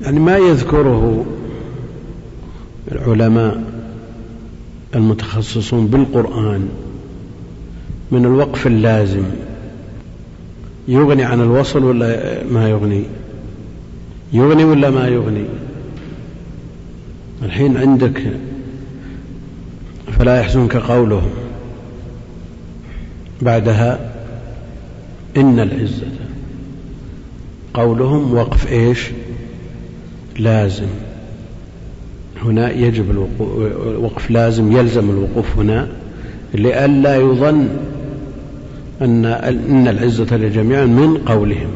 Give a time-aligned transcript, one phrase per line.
[0.00, 1.26] يعني ما يذكره
[2.92, 3.62] العلماء
[4.94, 6.68] المتخصصون بالقرآن
[8.10, 9.24] من الوقف اللازم.
[10.88, 13.04] يغني عن الوصل ولا ما يغني؟
[14.32, 15.44] يغني ولا ما يغني؟
[17.42, 18.22] الحين عندك
[20.18, 21.30] فلا يحزنك قولهم
[23.42, 24.12] بعدها
[25.36, 26.06] إن العزة.
[27.74, 29.10] قولهم وقف إيش؟
[30.38, 30.86] لازم.
[32.42, 33.28] هنا يجب
[33.86, 35.88] الوقف لازم يلزم الوقوف هنا
[36.54, 37.68] لئلا يظن
[39.02, 41.70] أن إن العزة لجميع من قولهم.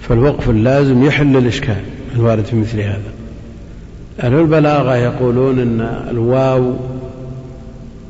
[0.00, 1.82] فالوقف اللازم يحل الإشكال
[2.16, 3.12] الوارد في مثل هذا.
[4.20, 5.80] أهل البلاغة يقولون أن
[6.10, 6.74] الواو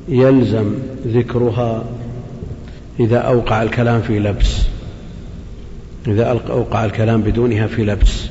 [0.09, 0.75] يلزم
[1.07, 1.85] ذكرها
[3.01, 4.70] إذا أوقع الكلام في لبس.
[6.07, 8.29] إذا أوقع الكلام بدونها في لبس.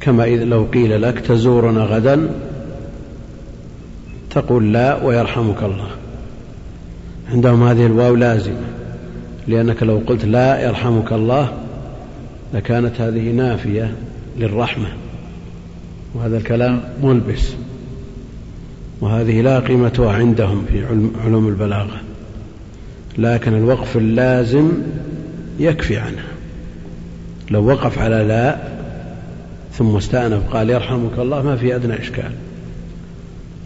[0.00, 2.30] كما إذا لو قيل لك تزورنا غدا
[4.30, 5.90] تقول لا ويرحمك الله.
[7.32, 8.66] عندهم هذه الواو لازمة
[9.48, 11.52] لأنك لو قلت لا يرحمك الله
[12.54, 13.94] لكانت هذه نافية
[14.38, 14.88] للرحمة.
[16.14, 17.52] وهذا الكلام ملبس.
[19.00, 20.84] وهذه لا قيمتها عندهم في
[21.24, 22.00] علوم البلاغة.
[23.18, 24.72] لكن الوقف اللازم
[25.60, 26.28] يكفي عنها
[27.50, 28.58] لو وقف على لا
[29.72, 32.32] ثم استأنف قال يرحمك الله ما في أدنى إشكال.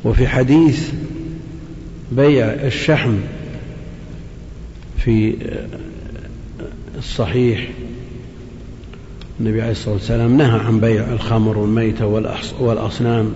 [0.05, 0.91] وفي حديث
[2.13, 3.17] بيع الشحم
[4.99, 5.35] في
[6.99, 7.69] الصحيح
[9.41, 12.07] النبي عليه الصلاة والسلام نهى عن بيع الخمر والميتة
[12.61, 13.33] والأصنام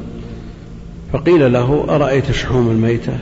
[1.13, 3.19] فقيل له أرأيت شحوم الميتة؟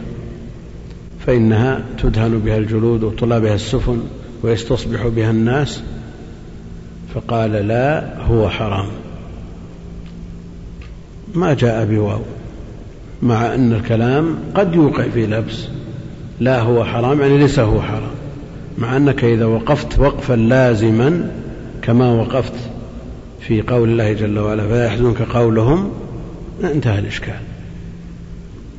[1.26, 4.00] فإنها تدهن بها الجلود وتطلى بها السفن
[4.46, 5.82] ويستصبح بها الناس
[7.14, 8.86] فقال لا هو حرام.
[11.34, 12.20] ما جاء بواو
[13.22, 15.68] مع أن الكلام قد يوقع في لبس
[16.40, 18.14] لا هو حرام يعني ليس هو حرام
[18.78, 21.30] مع أنك إذا وقفت وقفا لازما
[21.82, 22.54] كما وقفت
[23.40, 25.90] في قول الله جل وعلا فلا يحزنك قولهم
[26.64, 27.40] انتهى الإشكال.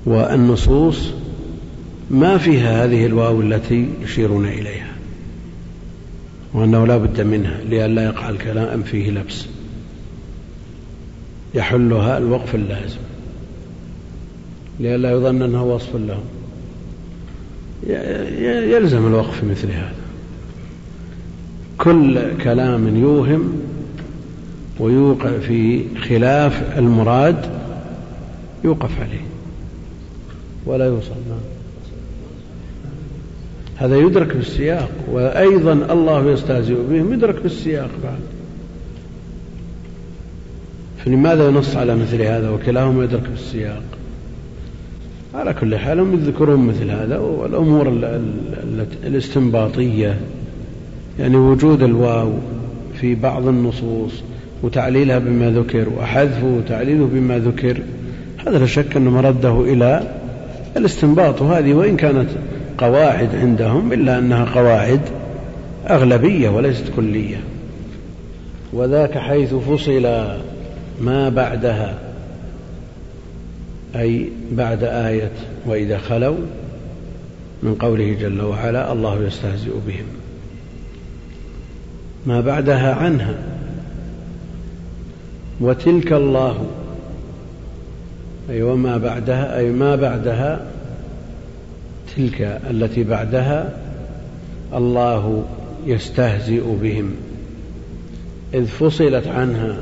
[0.05, 1.09] والنصوص
[2.11, 4.86] ما فيها هذه الواو التي يشيرون إليها.
[6.53, 9.45] وأنه لا بد منها لئلا يقع الكلام فيه لبس.
[11.55, 12.97] يحلها الوقف اللازم.
[14.79, 16.23] لئلا يظن أنه وصف لهم
[18.71, 19.95] يلزم الوقف مثل هذا.
[21.77, 23.61] كل كلام يوهم
[24.79, 27.49] ويوقع في خلاف المراد
[28.63, 29.25] يوقف عليه.
[30.65, 31.56] ولا يوصل نعم
[33.77, 38.19] هذا يدرك بالسياق وأيضا الله يستهزئ بهم يدرك بالسياق بعد.
[41.05, 43.83] فلماذا ينص على مثل هذا وكلاهما يدرك بالسياق؟
[45.35, 47.87] على كل حال هم يذكرون مثل هذا والأمور
[49.03, 50.17] الاستنباطية
[51.19, 52.33] يعني وجود الواو
[53.01, 54.11] في بعض النصوص
[54.63, 57.81] وتعليلها بما ذكر وحذفه وتعليله بما ذكر
[58.47, 60.13] هذا لا شك أنه مرده إلى
[60.77, 61.41] الاستنباط.
[61.41, 62.29] وهذه وإن كانت
[62.77, 65.01] قواعد عندهم إلا أنها قواعد
[65.89, 67.37] أغلبية وليست كلية.
[68.73, 70.03] وذاك حيث فصل
[71.01, 71.99] ما بعدها
[73.95, 75.31] أي بعد آية
[75.65, 76.37] وإذا خلوا
[77.63, 80.05] من قوله جل وعلا الله يستهزئ بهم.
[82.25, 83.35] ما بعدها عنها.
[85.61, 86.65] وتلك الله
[88.49, 90.65] أي وما بعدها أي ما بعدها
[92.17, 93.77] تلك التي بعدها
[94.73, 95.45] الله
[95.85, 97.11] يستهزئ بهم.
[98.53, 99.77] إذ فصلت عنها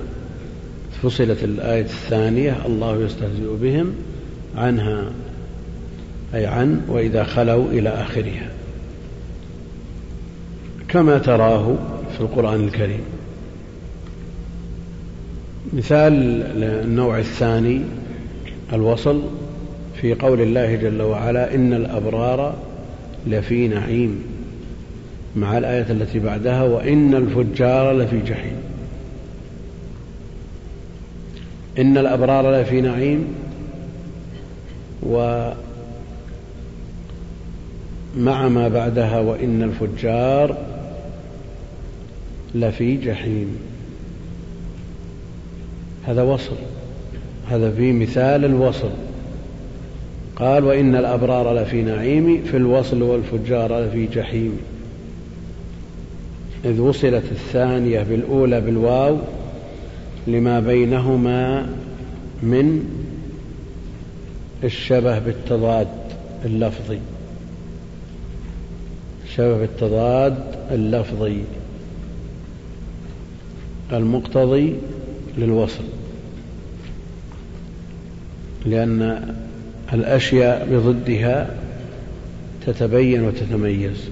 [1.03, 3.93] فصلت الآية الثانية الله يستهزئ بهم
[4.57, 5.03] عنها
[6.33, 8.49] أي عن وإذا خلوا إلى آخرها.
[10.87, 11.75] كما تراه
[12.15, 13.01] في القرآن الكريم.
[15.73, 16.13] مثال
[16.63, 17.81] النوع الثاني
[18.73, 19.21] الوصل.
[20.01, 22.55] في قول الله جل وعلا إن الأبرار
[23.27, 24.23] لفي نعيم
[25.35, 28.55] مع الآية التي بعدها وإن الفجار لفي جحيم.
[31.79, 33.35] إن الأبرار لفي نعيم
[35.03, 35.55] ومع
[38.47, 40.57] ما بعدها وإن الفجار
[42.55, 43.57] لفي جحيم.
[46.03, 46.55] هذا وصل
[47.49, 49.04] هذا في مثال الوصل.
[50.35, 54.57] قال وإن الأبرار لفي نعيم في الوصل والفجار لفي جحيم.
[56.65, 59.17] إذ وصلت الثانية بالأولى بالواو
[60.27, 61.69] لما بينهما
[62.43, 62.83] من
[64.63, 65.87] الشبه بالتضاد
[66.45, 66.99] اللفظي.
[69.35, 70.37] شبه بالتضاد
[70.71, 71.41] اللفظي.
[73.93, 74.75] المقتضي
[75.37, 75.83] للوصل.
[78.65, 79.35] لأن
[79.93, 81.49] الأشياء بضدها
[82.65, 84.09] تتبين وتتميز.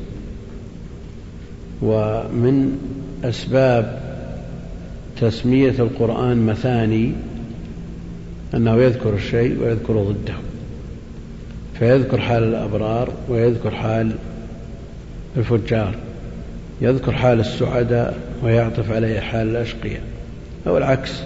[1.82, 2.78] ومن
[3.24, 4.00] أسباب
[5.22, 7.12] تسمية القرآن مثاني
[8.54, 10.34] أنه يذكر الشيء ويذكر ضده
[11.80, 14.16] فيذكر حال الأبرار ويذكر حال
[15.38, 15.96] الفجار
[16.82, 20.02] يذكر حال السعداء ويعطف عليه حال الأشقياء.
[20.68, 21.22] أو العكس.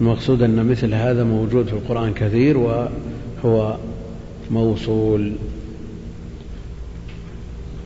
[0.00, 2.58] المقصود أن مثل هذا موجود في القرآن كثير
[3.44, 3.76] وهو
[4.50, 5.32] موصول.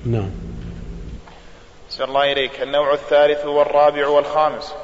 [0.06, 0.30] نعم.
[1.90, 2.62] صلى الله إليك.
[2.62, 4.74] النوع الثالث والرابع والخامس.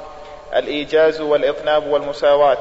[0.55, 2.57] الإيجاز والإطناب والمساواة.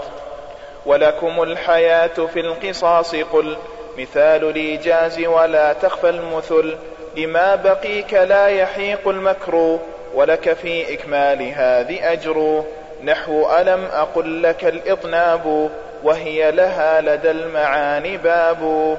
[0.86, 3.14] ولكم الحياة في القصاص.
[3.14, 3.56] قل
[3.98, 6.76] مثال الإيجاز ولا تخفى المثل.
[7.16, 9.78] لما بقيك لا يحيق المكر
[10.14, 12.64] ولك في إكمال هذه أجر.
[13.04, 15.70] نحو ألم أقل لك الإطناب؟
[16.04, 18.96] وهي لها لدى المعاني باب.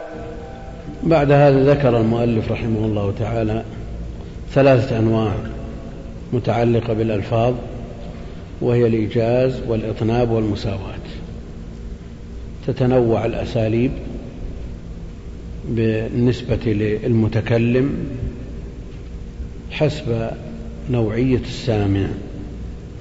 [1.04, 3.63] بعد هذا ذكر المؤلف رحمه الله تعالى
[4.52, 5.34] ثلاثة أنواع
[6.34, 7.54] متعلقة بالألفاظ
[8.62, 11.06] وهي الإيجاز والإطناب والمساواة.
[12.68, 13.92] تتنوع الأساليب
[15.69, 18.08] بالنسبة للمتكلم
[19.72, 20.30] حسب
[20.90, 22.08] نوعية السامع.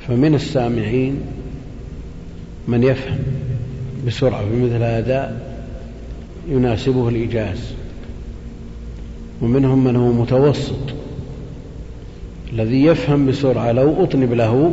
[0.09, 1.21] فمن السامعين
[2.69, 3.19] من يفهم
[4.07, 5.37] بسرعة بمثل هذا
[6.49, 7.59] يناسبه الإيجاز
[9.43, 10.95] ومنهم من هو متوسط
[12.53, 14.73] الذي يفهم بسرعة لو أطنب له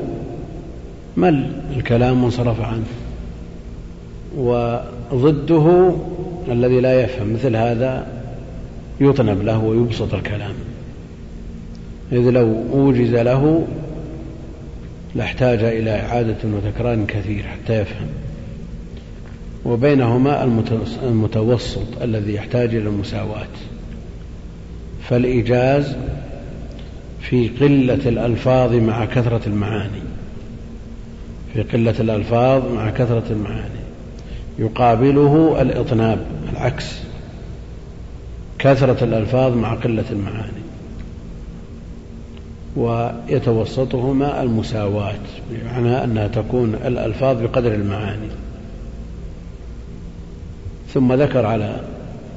[1.18, 2.86] مل الكلام وانصرف عنه.
[5.12, 5.95] وضده
[6.48, 8.07] الذي لا يفهم مثل هذا
[9.01, 10.54] يطنب له ويبسط الكلام.
[12.12, 13.68] إذ لو أوجز له
[15.16, 18.07] لاحتاج إلى إعادة وتكرار كثير حتى يفهم.
[19.66, 20.44] وبينهما
[21.04, 23.48] المتوسط الذي يحتاج إلى المساواة.
[25.10, 25.96] فالإيجاز
[27.22, 30.02] في قلة الألفاظ مع كثرة المعاني.
[31.54, 33.81] في قلة الألفاظ مع كثرة المعاني.
[34.60, 36.19] يقابله الإطناب
[36.54, 37.00] العكس.
[38.60, 40.62] كثرة الألفاظ مع قلة المعاني.
[42.75, 45.19] ويتوسطهما المساواة
[45.52, 48.28] بمعنى أنها تكون الألفاظ بقدر المعاني.
[50.94, 51.80] ثم ذكر على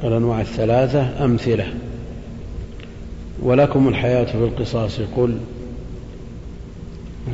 [0.05, 1.75] الأنواع الثلاثة أمثلة.
[3.43, 5.39] ولكم الحياة في القصاص قل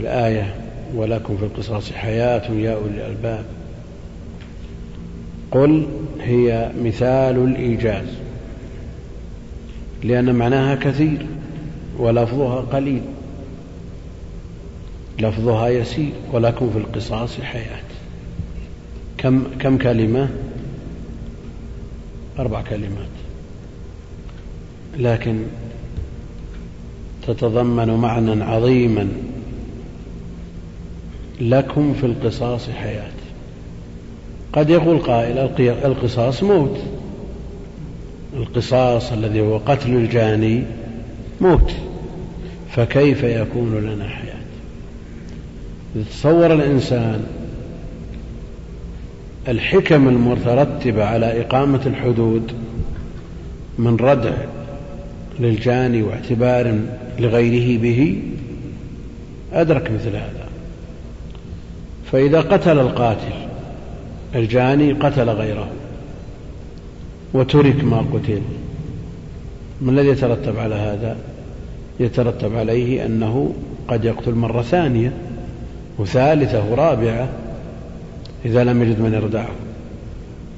[0.00, 0.54] الآية
[0.94, 3.44] ولكم في القصاص حياة يا أولي الألباب.
[5.50, 5.86] قل
[6.20, 8.08] هي مثال الإيجاز
[10.04, 11.26] لأن معناها كثير
[11.98, 13.02] ولفظها قليل
[15.18, 17.82] لفظها يسير ولكم في القصاص حياة.
[19.18, 20.28] كم كم كلمة؟
[22.38, 23.08] أربع كلمات.
[24.98, 25.42] لكن
[27.26, 29.08] تتضمن معنى عظيما
[31.40, 33.10] لكم في القصاص حياة.
[34.52, 35.38] قد يقول قائل
[35.84, 36.78] القصاص موت.
[38.36, 40.62] القصاص الذي هو قتل الجاني
[41.40, 41.72] موت.
[42.70, 44.30] فكيف يكون لنا حياة؟
[46.10, 47.39] تصور الإنسان
[49.48, 52.52] الحكم المترتبة على إقامة الحدود
[53.78, 54.32] من ردع
[55.40, 56.78] للجاني واعتبار
[57.18, 58.22] لغيره به
[59.52, 60.46] أدرك مثل هذا.
[62.12, 63.32] فإذا قتل القاتل
[64.34, 65.68] الجاني قتل غيره
[67.34, 68.42] وترك ما قتل
[69.80, 71.16] ما الذي يترتب على هذا؟
[72.00, 73.54] يترتب عليه أنه
[73.88, 75.12] قد يقتل مرة ثانية
[75.98, 77.28] وثالثة ورابعة
[78.44, 79.50] إذا لم يجد من يردعه.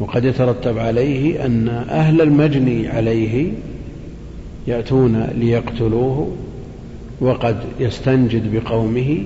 [0.01, 3.53] وقد يترتب عليه أن أهل المجني عليه
[4.67, 6.37] يأتون ليقتلوه
[7.21, 9.19] وقد يستنجد بقومه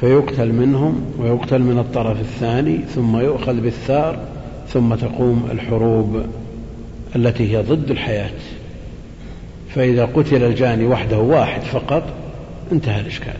[0.00, 4.18] فيقتل منهم ويقتل من الطرف الثاني ثم يؤخذ بالثار
[4.68, 6.22] ثم تقوم الحروب
[7.16, 8.30] التي هي ضد الحياة.
[9.74, 12.02] فإذا قتل الجاني وحده واحد فقط
[12.72, 13.34] انتهى الإشكال.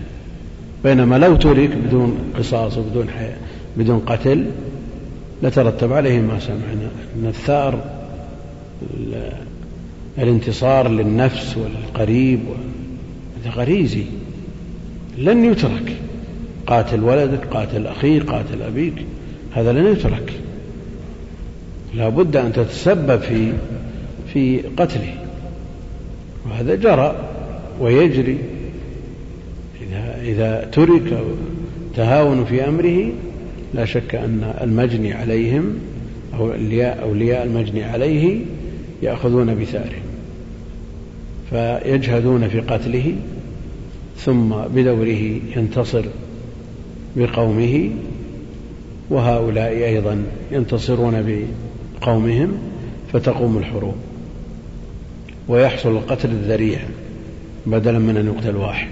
[0.85, 3.37] بينما لو ترك بدون قصاص وبدون حياة.
[3.77, 4.47] بدون قتل
[5.43, 6.91] لترتب عليه ما سمعنا.
[7.17, 7.85] أن الثار
[10.19, 12.41] الانتصار للنفس والقريب
[13.43, 14.05] هذا غريزي.
[15.19, 15.97] لن يترك.
[16.67, 18.95] قاتل ولدك قاتل أخيك قاتل أبيك
[19.53, 20.33] هذا لن يترك.
[21.95, 23.53] لا بد أن تتسبب في
[24.33, 25.15] في قتله.
[26.47, 27.17] وهذا جرى
[27.81, 28.39] ويجري.
[29.83, 31.25] إذا إذا ترك
[31.97, 33.13] تهاون في أمره
[33.75, 35.75] لا شك أن المجني عليهم
[36.35, 38.41] أو أولياء, أولياء المجني عليه
[39.03, 40.03] يأخذون بثأره
[41.51, 43.15] فيجهدون في قتله
[44.17, 46.05] ثم بدوره ينتصر
[47.17, 47.91] بقومه
[49.11, 51.47] وهؤلاء أيضا ينتصرون
[52.01, 52.53] بقومهم
[53.13, 53.95] فتقوم الحروب
[55.49, 56.79] ويحصل القتل الذريع
[57.67, 58.89] بدلا من أن يقتل واحد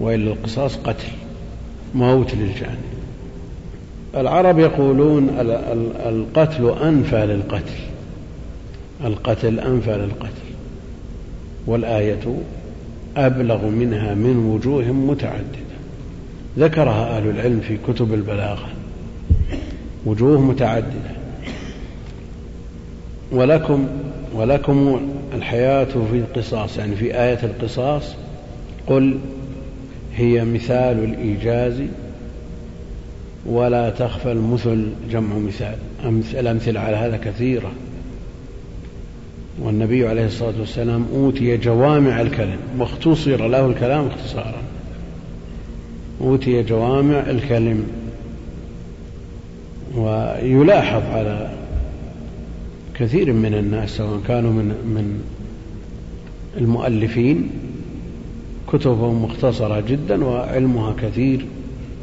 [0.00, 1.08] وإلا القصاص قتل.
[1.94, 2.92] موت للجاني
[4.16, 5.28] العرب يقولون
[6.06, 7.80] القتل أنفى للقتل.
[9.04, 10.42] القتل أنفى للقتل.
[11.66, 12.36] والآية
[13.16, 15.72] أبلغ منها من وجوه متعددة.
[16.58, 18.68] ذكرها أهل العلم في كتب البلاغة.
[20.06, 21.12] وجوه متعددة.
[23.32, 23.86] ولكم
[24.34, 25.00] ولكم
[25.34, 26.78] الحياة في القصاص.
[26.78, 28.14] يعني في آية القصاص
[28.86, 29.18] قل
[30.16, 31.82] هي مثال الإيجاز
[33.46, 35.76] ولا تخفى المثل جمع مثال.
[36.34, 37.72] الأمثلة على هذا كثيرة.
[39.62, 44.62] والنبي عليه الصلاة والسلام أوتي جوامع الكلم واختصر له الكلام اختصارا.
[46.20, 47.86] أوتي جوامع الكلم
[49.96, 51.50] ويلاحظ على
[52.94, 55.22] كثير من الناس سواء كانوا من من
[56.56, 57.50] المؤلفين
[58.72, 61.46] كتبهم مختصرة جدا وعلمها كثير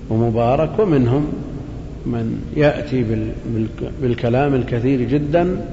[0.10, 1.28] ومبارك ومنهم
[2.06, 3.06] من يأتي
[4.02, 5.66] بالكلام الكثير جدا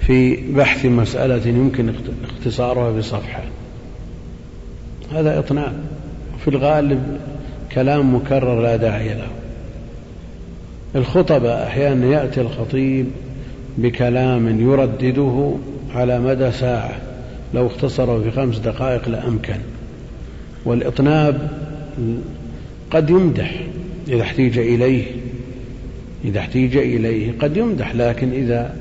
[0.00, 1.92] في بحث مسألة يمكن
[2.24, 3.42] اختصارها بصفحة.
[5.12, 5.72] هذا إطناب
[6.44, 7.20] في الغالب
[7.72, 9.28] كلام مكرر لا داعي له.
[10.94, 13.06] الخطبة أحيانا يأتي الخطيب
[13.78, 15.54] بكلام يردده
[15.94, 16.96] على مدى ساعة
[17.54, 19.56] لو اختصره في خمس دقائق لأمكن.
[20.64, 21.50] والإطناب
[22.90, 23.60] قد يمدح
[24.08, 25.04] إذا احتيج إليه
[26.24, 28.74] إذا احتيج إليه قد يمدح لكن إذا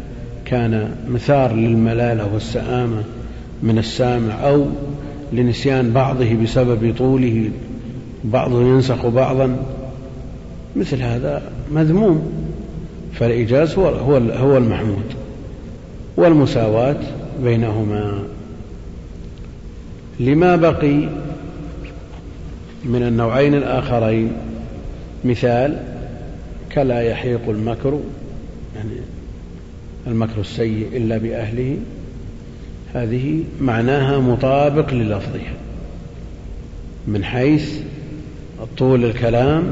[0.45, 3.03] كان مثار للملالة والسآمة
[3.63, 4.65] من السامع أو
[5.33, 7.49] لنسيان بعضه بسبب طوله
[8.23, 9.55] بعضه ينسخ بعضا
[10.75, 12.31] مثل هذا مذموم.
[13.13, 15.05] فالإيجاز هو هو هو المحمود
[16.17, 16.99] والمساواة
[17.43, 18.23] بينهما.
[20.19, 21.09] لما بقي
[22.85, 24.31] من النوعين الآخرين.
[25.25, 25.77] مثال
[26.75, 27.99] كلا يحيق المكر
[28.75, 28.91] يعني
[30.07, 31.77] المكر السيء إلا بأهله.
[32.93, 35.53] هذه معناها مطابق للفظها
[37.07, 37.79] من حيث
[38.77, 39.71] طول الكلام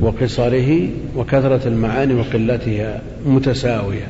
[0.00, 4.08] وقصره وكثرة المعاني وقلتها متساوية.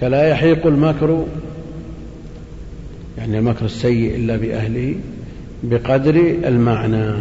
[0.00, 1.26] كلا يحيق المكر
[3.18, 4.94] يعني المكر السيء إلا بأهله.
[5.62, 7.12] بقدر المعنى.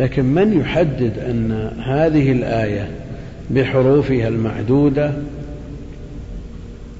[0.00, 2.90] لكن من يحدد أن هذه الآية
[3.50, 5.12] بحروفها المعدودة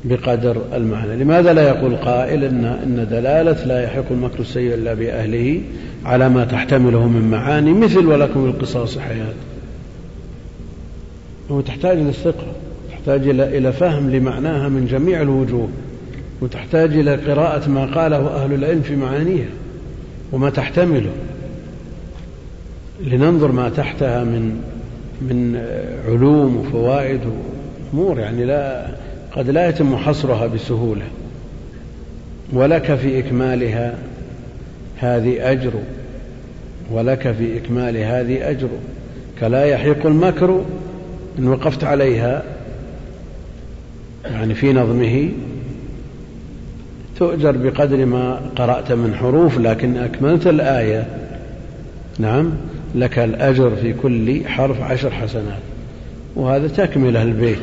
[0.04, 5.60] بقدر المعنى؟ لماذا لا يقول قائل إن, إن دلالة لا يحق المكر السيء إلا بأهله
[6.04, 9.34] على ما تحتمله من معاني مثل ولكم القصاص حياة؟
[11.50, 12.54] هو تحتاج استقراء
[12.90, 15.68] تحتاج إلى فهم لمعناها من جميع الوجوه.
[16.40, 19.48] وتحتاج إلى قراءة ما قاله أهل العلم في معانيها
[20.32, 21.10] وما تحتمله.
[23.00, 24.60] لننظر ما تحتها من
[25.20, 25.64] من
[26.08, 27.20] علوم وفوائد
[27.92, 28.86] وأمور يعني لا
[29.32, 31.04] قد لا يتم حصرها بسهولة.
[32.52, 33.94] ولك في إكمالها
[34.96, 35.72] هذه أجر
[36.92, 38.68] ولك في إكمال هذه أجر.
[39.40, 40.64] كلا يحيق المكر
[41.38, 42.42] إن وقفت عليها
[44.24, 45.28] يعني في نظمه
[47.18, 51.06] تؤجر بقدر ما قرأت من حروف لكن أكملت الآية.
[52.18, 52.50] نعم
[52.94, 55.62] لك الأجر في كل حرف عشر حسنات.
[56.36, 57.58] وهذا تكمله البيت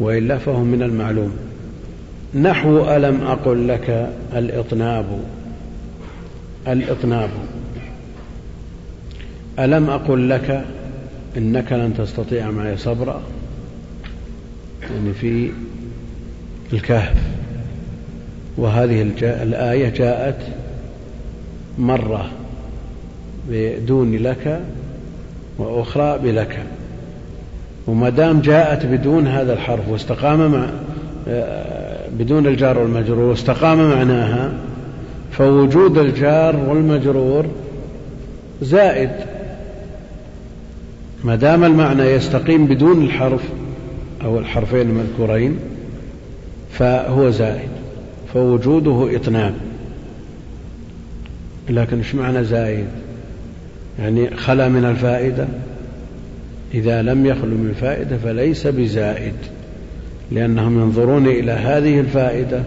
[0.00, 1.32] وإلا فهو من المعلوم.
[2.34, 5.06] نحو ألم أقل لك الإطناب؟
[6.68, 7.30] الإطناب.
[9.58, 10.64] ألم أقل لك
[11.36, 13.22] إنك لن تستطيع معي صبرا؟
[14.82, 15.50] يعني في
[16.72, 17.39] الكهف.
[18.60, 20.38] وهذه الآية جاءت
[21.78, 22.30] مرة
[23.48, 24.60] بدون لك
[25.58, 26.58] وأخرى بلك.
[27.86, 30.66] وما دام جاءت بدون هذا الحرف واستقام مع
[32.18, 34.52] بدون الجار والمجرور واستقام معناها
[35.32, 37.46] فوجود الجار والمجرور
[38.62, 39.10] زائد.
[41.24, 43.42] ما دام المعنى يستقيم بدون الحرف
[44.24, 45.58] أو الحرفين المذكورين
[46.70, 47.79] فهو زائد.
[48.34, 49.54] فوجوده إطناب
[51.70, 52.86] لكن إيش معنى زائد؟
[53.98, 55.46] يعني خلا من الفائدة؟
[56.74, 59.34] إذا لم يخلو من الفائدة فليس بزائد
[60.32, 62.62] لأنهم ينظرون إلى هذه الفائدة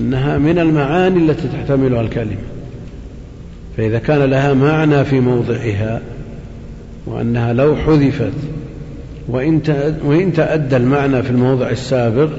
[0.00, 2.36] أنها من المعاني التي تحتملها الكلمة.
[3.76, 6.00] فإذا كان لها معنى في موضعها
[7.06, 8.32] وأنها لو حذفت
[10.04, 12.30] وإن تأدى المعنى في الموضع السابق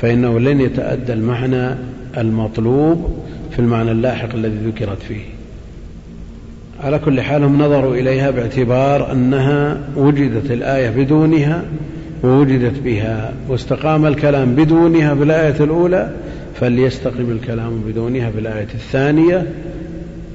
[0.00, 1.74] فإنه لن يتأدى المعنى
[2.16, 3.10] المطلوب
[3.50, 5.22] في المعنى اللاحق الذي ذكرت فيه.
[6.84, 11.62] على كل حال هم نظروا إليها باعتبار أنها وجدت الآية بدونها
[12.24, 16.10] ووجدت بها واستقام الكلام بدونها في الآية الأولى
[16.54, 19.46] فليستقم الكلام بدونها في الآية الثانية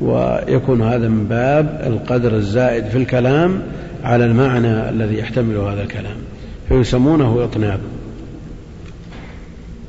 [0.02, 3.62] ويكون هذا من باب القدر الزائد في الكلام
[4.04, 6.16] على المعنى الذي يحتمله هذا الكلام.
[6.70, 7.80] فيسمونه إطناب.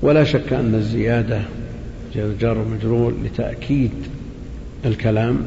[0.07, 1.41] ولا شك أن الزيادة
[2.41, 3.91] جار ومجرور لتأكيد
[4.85, 5.39] الكلام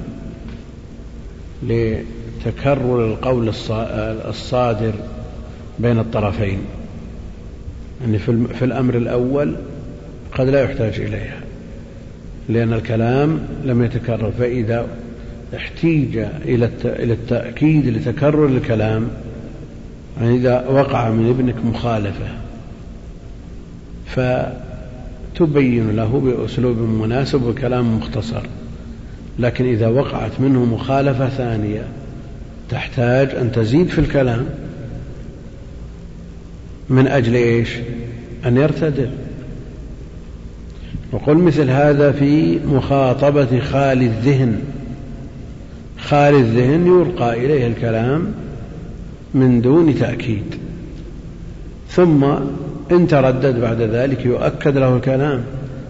[1.64, 3.50] لتكرر القول
[4.30, 4.94] الصادر
[5.80, 6.60] بين الطرفين.
[8.02, 8.20] يعني
[8.60, 9.56] في الأمر الأول
[10.36, 11.40] قد لا يحتاج إليها
[12.50, 14.32] لأن الكلام لم يتكرر.
[14.32, 14.88] فإذا
[15.56, 16.70] احتيج إلى
[17.14, 19.08] التأكيد لتكرر الكلام
[20.22, 22.49] يعني إذا وقع من ابنك مخالفة
[24.16, 28.42] فتبين له بأسلوب مناسب وكلام مختصر
[29.40, 31.84] لكن إذا وقعت منه مخالفة ثانية
[32.70, 34.46] تحتاج أن تزيد في الكلام.
[36.90, 37.70] من أجل إيش؟
[38.46, 39.10] أن يرتدل
[41.12, 44.62] وقل مثل هذا في مخاطبة خالي الذهن.
[45.98, 48.34] خالي الذهن يلقى إليه الكلام
[49.34, 50.56] من دون تأكيد.
[51.90, 52.26] ثم
[52.92, 55.44] إن تردد بعد ذلك يؤكد له الكلام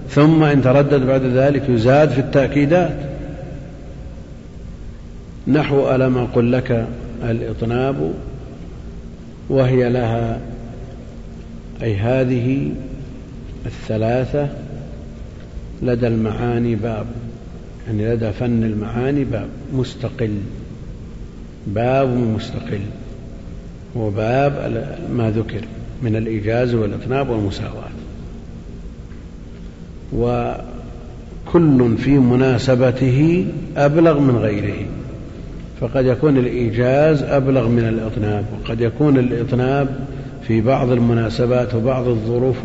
[0.09, 2.95] ثم إن تردد بعد ذلك يزاد في التأكيدات.
[5.47, 6.87] نحو ألم أقل لك
[7.23, 8.11] الإطناب؟
[9.49, 10.39] وهي لها
[11.83, 12.71] أي هذه
[13.65, 14.47] الثلاثة
[15.81, 17.05] لدى المعاني باب
[17.87, 20.37] يعني لدى فن المعاني باب مستقل.
[21.67, 22.81] باب مستقل.
[23.95, 25.61] وباب ما ذكر.
[26.01, 27.89] من الإيجاز والإطناب والمساواة.
[30.13, 34.85] وكل في مناسبته أبلغ من غيره.
[35.81, 40.07] فقد يكون الإيجاز أبلغ من الإطناب وقد يكون الإطناب
[40.47, 42.57] في بعض المناسبات وبعض الظروف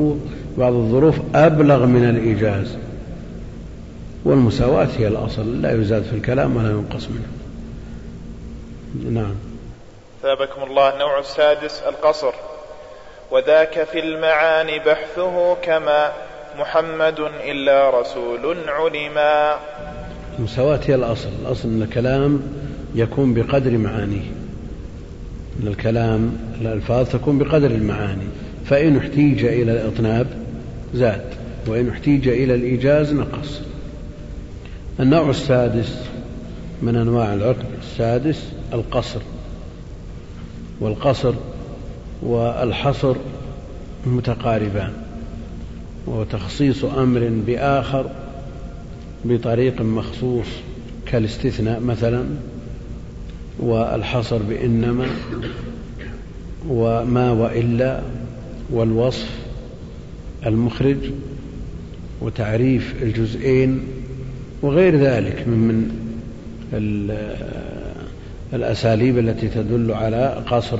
[0.58, 2.76] بعض الظروف أبلغ من الإيجاز.
[4.24, 7.28] والمساواة هي الأصل لا يزاد في الكلام ولا ينقص منه.
[9.20, 9.34] نعم.
[10.22, 12.32] ثابكم الله النوع السادس القصر.
[13.30, 16.12] وذاك في المعاني بحثه كما
[16.58, 19.56] محمد إلا رسول علما.
[20.38, 21.28] المساواة هي الأصل.
[21.42, 22.42] الأصل أن الكلام
[22.94, 24.30] يكون بقدر معانيه.
[25.62, 28.26] أن الكلام الألفاظ تكون بقدر المعاني.
[28.66, 30.26] فإن احتيج إلى الإطناب
[30.94, 31.24] زاد
[31.66, 33.60] وإن احتيج إلى الإيجاز نقص.
[35.00, 35.98] النوع السادس
[36.82, 39.20] من أنواع العقد السادس القصر.
[40.80, 41.34] والقصر
[42.24, 43.16] والحصر
[44.06, 44.92] متقاربان
[46.06, 48.10] وتخصيص أمر بآخر
[49.24, 50.46] بطريق مخصوص
[51.06, 52.24] كالاستثناء مثلا
[53.58, 55.06] والحصر بإنما
[56.68, 58.02] وما وإلا
[58.70, 59.30] والوصف
[60.46, 60.96] المخرج
[62.20, 63.80] وتعريف الجزئين
[64.62, 65.90] وغير ذلك من
[68.54, 70.78] الأساليب التي تدل على قصر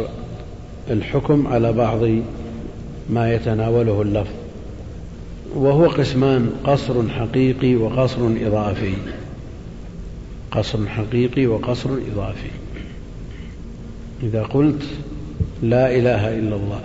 [0.91, 2.01] الحكم على بعض
[3.11, 4.35] ما يتناوله اللفظ
[5.55, 8.95] وهو قسمان قصر حقيقي وقصر إضافي.
[10.51, 12.51] قصر حقيقي وقصر إضافي.
[14.23, 14.83] إذا قلت
[15.63, 16.81] لا إله إلا الله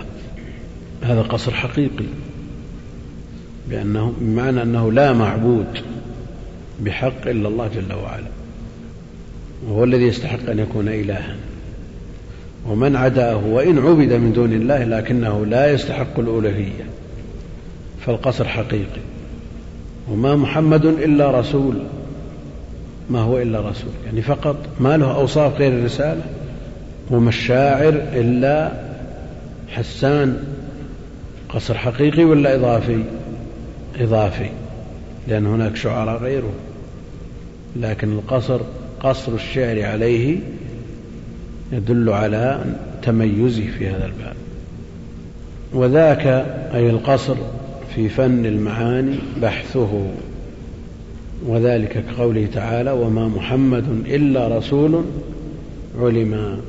[1.02, 2.04] هذا قصر حقيقي
[3.68, 5.78] بأنه بمعنى أنه لا معبود
[6.80, 8.28] بحق إلا الله جل وعلا
[9.68, 11.36] وهو الذي يستحق أن يكون إلها.
[12.68, 16.84] ومن عداه وإن عبد من دون الله لكنه لا يستحق الألوهية
[18.06, 19.00] فالقصر حقيقي.
[20.10, 21.74] وما محمد إلا رسول
[23.10, 26.22] ما هو إلا رسول؟ يعني فقط ما له أوصاف غير الرسالة.
[27.10, 28.72] وما الشاعر إلا
[29.68, 30.44] حسان
[31.48, 33.04] قصر حقيقي ولا إضافي؟
[34.00, 34.50] إضافي
[35.28, 36.52] لأن هناك شعراء غيره.
[37.76, 38.60] لكن القصر
[39.00, 40.38] قصر الشعر عليه
[41.72, 42.64] يدل على
[43.02, 44.34] تميزه في هذا الباب.
[45.72, 46.26] وذاك
[46.74, 47.36] أي القصر
[47.94, 50.06] في فن المعاني بحثه
[51.46, 55.04] وذلك كقوله تعالى وما محمد إلا رسول
[56.00, 56.60] علم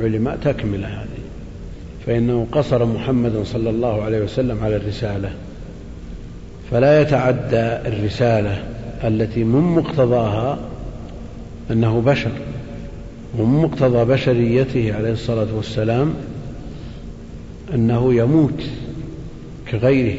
[0.00, 1.08] علم تكمل هذه.
[2.06, 5.30] فإنه قصر محمد صلى الله عليه وسلم على الرسالة.
[6.70, 8.62] فلا يتعدى الرسالة
[9.04, 10.58] التي من مقتضاها
[11.70, 12.30] أنه بشر.
[13.38, 16.14] ومن مقتضى بشريته عليه الصلاة والسلام
[17.74, 18.62] أنه يموت
[19.70, 20.18] كغيره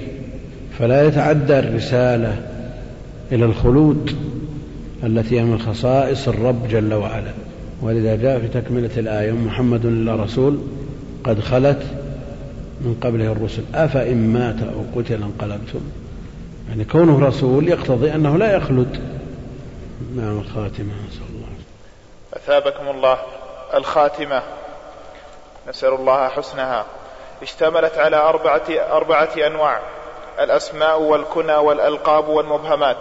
[0.79, 2.41] فلا يتعدى الرسالة
[3.31, 4.11] إلى الخلود
[5.03, 7.31] التي هي من خصائص الرب جل وعلا.
[7.81, 10.59] ولذا جاء في تكملة الآية محمد إلا رسول
[11.23, 11.83] قد خلت
[12.81, 13.61] من قبله الرسل.
[13.73, 15.79] أفإن مات أو قتل انقلبتم.
[16.69, 18.87] يعني كونه رسول يقتضي أنه لا يخلد
[20.17, 20.93] نعم الخاتمة.
[21.09, 21.28] نسأل
[22.33, 23.17] أثابكم الله
[23.73, 24.43] الخاتمة.
[25.67, 26.85] نسأل الله حسنها.
[27.41, 29.79] اشتملت على أربعة, أربعة أنواع.
[30.39, 32.97] الأسماء والكنى والألقاب والمبهمات.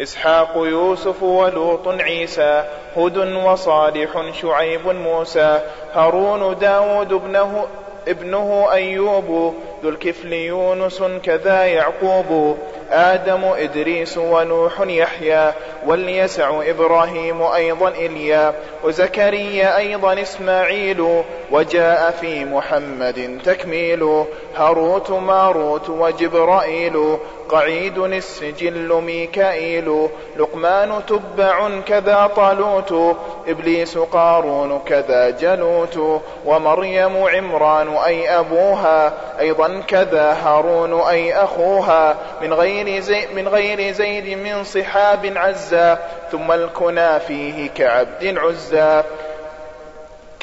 [0.00, 2.64] إسحاق يوسف ولوط عيسى
[2.96, 5.60] هد وصالح شعيب موسى
[5.94, 7.66] هارون داود ابنه
[8.08, 12.58] ابنه أيوب ذو الكفل يونس كذا يعقوب
[12.90, 15.52] آدم إدريس ونوح يحيى
[15.86, 24.24] واليسع إبراهيم أيضا إليا وزكريا أيضا إسماعيل وجاء في محمد تكميل
[24.56, 33.16] هاروت ماروت وجبرائيل قعيد السجل ميكائيل لقمان تبع كذا طالوت
[33.48, 43.00] إبليس قارون كذا جلوت ومريم عمران أي أبوها أيضا كذا هارون أي أخوها من غير
[43.00, 45.98] زي من غير زيد من صحاب عزا
[46.32, 49.04] ثم الكنا فيه كعبد عزا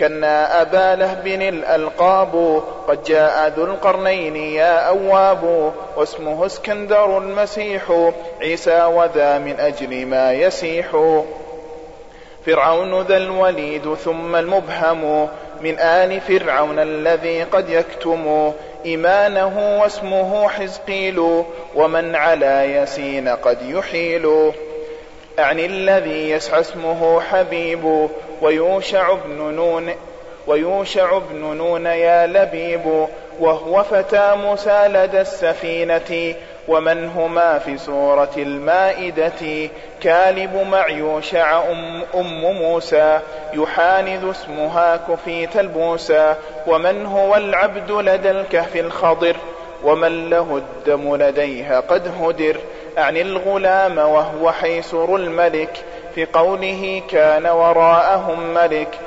[0.02, 8.12] كنا أبا لهب الألقاب قد جاء ذو القرنين يا أواب واسمه اسكندر المسيح
[8.42, 10.86] عيسى وذا من أجل ما يسيح.
[12.46, 15.30] فرعون ذا الوليد ثم المبهم
[15.62, 18.54] من آل فرعون الذي قد يكتم
[18.86, 21.44] إيمانه واسمه حزقيل
[21.76, 24.52] ومن على يسين قد يحيل.
[25.40, 28.10] أعني الذي يسعى اسمه حبيب
[28.42, 29.94] ويوشع بن نون
[30.48, 33.08] ويوشع بن نون يا لبيب
[33.40, 36.36] وهو فتى موسى لدى السفينة
[36.68, 39.70] ومن هما في سورة المائدة؟
[40.02, 43.20] كالب مع يوشع أم, أم موسى
[43.54, 46.36] يحانذ اسمها كفيت البوسى
[46.68, 49.36] ومن هو العبد لدى الكهف الخضر؟
[49.84, 52.58] ومن له الدم لديها قد هدر
[52.98, 55.84] أعني الغلام وهو حيسر الملك
[56.16, 59.00] في قوله كان وراءهم ملك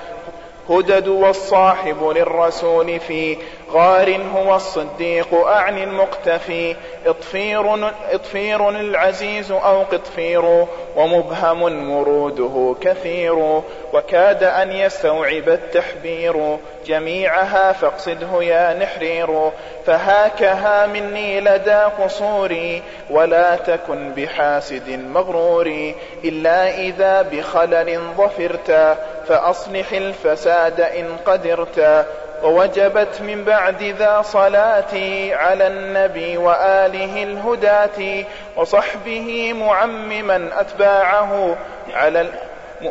[0.71, 3.37] هدد والصاحب للرسول في
[3.75, 6.77] غار هو الصديق أعني المقتفي.
[7.07, 13.63] إطفير, إطفير العزيز أو قطفير ومبهم مروده كثير.
[13.93, 16.57] وكاد أن يستوعب التحبير.
[16.87, 19.51] جميعها فاقصده يا نحرير.
[19.87, 25.93] فهاكها مني لدى قصوري ولا تكن بحاسد مغرور.
[26.25, 32.07] إلا إذا بخلل ظفرت فأصلح الفساد إن قدرت.
[32.45, 38.25] ووجبت من بعد ذا صلاتي على النبي وآله الهداة
[38.57, 41.57] وصحبه معمما أتباعه
[41.95, 42.27] على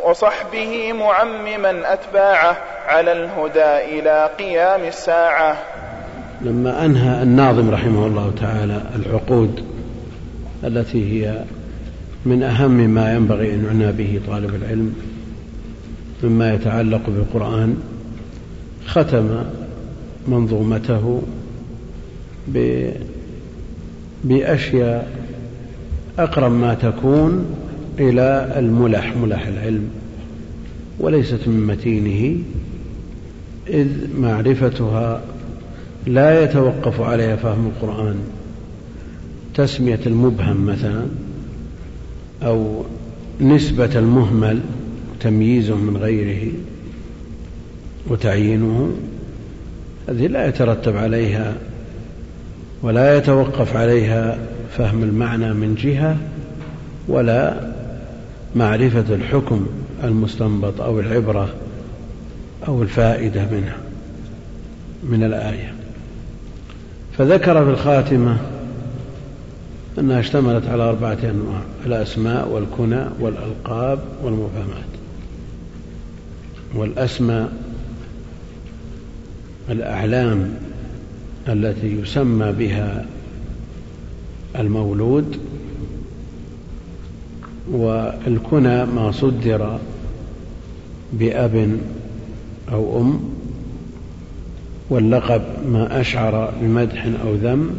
[0.04, 5.56] وصحبه معمما أتباعه على الهدى إلى قيام الساعة.
[6.40, 9.64] لما أنهى الناظم رحمه الله تعالى العقود
[10.64, 11.34] التي هي
[12.26, 14.94] من أهم ما ينبغي أن يعنى به طالب العلم
[16.22, 17.93] مما يتعلق بالقرآن
[18.86, 19.44] ختم
[20.28, 21.22] منظومته
[24.24, 25.24] بأشياء
[26.18, 27.46] أقرب ما تكون
[27.98, 29.88] إلى الملح ملح العلم
[31.00, 32.38] وليست من متينه
[33.68, 35.22] إذ معرفتها
[36.06, 38.16] لا يتوقف عليها فهم القرآن
[39.54, 41.06] تسمية المبهم مثلا
[42.42, 42.84] أو
[43.40, 44.60] نسبة المهمل
[45.20, 46.52] تمييزه من غيره.
[48.06, 48.96] وتعيينه
[50.08, 51.54] هذه لا يترتب عليها
[52.82, 54.38] ولا يتوقف عليها
[54.76, 56.16] فهم المعنى من جهة
[57.08, 57.54] ولا
[58.54, 59.66] معرفة الحكم
[60.04, 61.48] المستنبط أو العبرة
[62.68, 63.76] أو الفائدة منها
[65.02, 65.74] من الآية.
[67.18, 68.36] فذكر في الخاتمة
[69.98, 74.94] أنها اشتملت على أربعة أنواع الأسماء والكنى والألقاب والمبهمات
[76.74, 77.52] والأسماء
[79.70, 80.54] الأعلام
[81.48, 83.06] التي يسمى بها
[84.58, 85.38] المولود
[87.70, 89.78] والكنى ما صدر
[91.12, 91.78] بأب
[92.72, 93.20] أو أم
[94.90, 97.70] واللقب ما أشعر بمدح أو ذم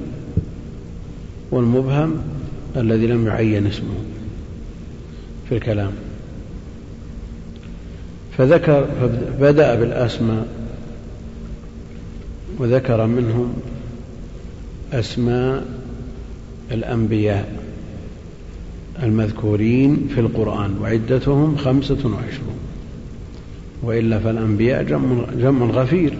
[1.51, 2.15] والمبهم
[2.77, 3.95] الذي لم يعين اسمه
[5.49, 5.91] في الكلام.
[8.37, 10.47] فذكر فبدأ بالأسماء
[12.59, 13.53] وذكر منهم
[14.93, 15.65] أسماء
[16.71, 17.65] الأنبياء
[19.03, 22.59] المذكورين في القرآن وعدتهم خمسة وعشرون.
[23.83, 24.83] وإلا فالأنبياء
[25.39, 26.13] جمع, غفير.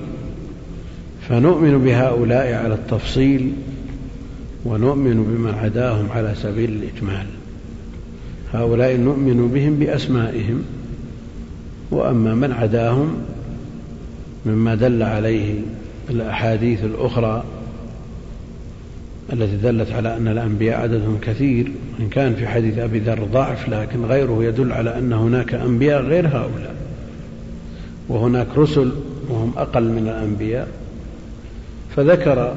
[1.30, 3.52] فنؤمن بهؤلاء على التفصيل
[4.66, 7.26] ونؤمن بما عداهم على سبيل الإجمال.
[8.54, 10.64] هؤلاء نؤمن بهم بأسمائهم
[11.92, 13.14] وأما من عداهم
[14.46, 15.60] مما دل عليه
[16.10, 17.44] الأحاديث الأخرى
[19.34, 24.06] التي دلت على أن الأنبياء عددهم كثير إن كان في حديث أبي ذر ضعف لكن
[24.06, 26.76] غيره يدل على أن هناك أنبياء غير هؤلاء.
[28.10, 28.92] وهناك رسل
[29.30, 30.68] وهم أقل من الأنبياء.
[31.96, 32.56] فذكر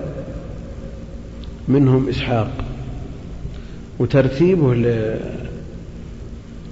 [1.68, 2.50] منهم إسحاق
[3.98, 4.74] وترتيبه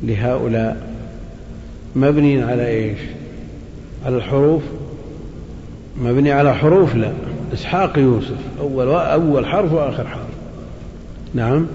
[0.03, 0.91] لهؤلاء
[1.97, 2.99] مبني على إيش؟
[4.05, 4.63] على الحروف
[6.03, 7.13] مبني على حروف لا.
[7.55, 10.27] إسحاق يوسف أول أول حرف وآخر حرف.
[11.35, 11.67] نعم.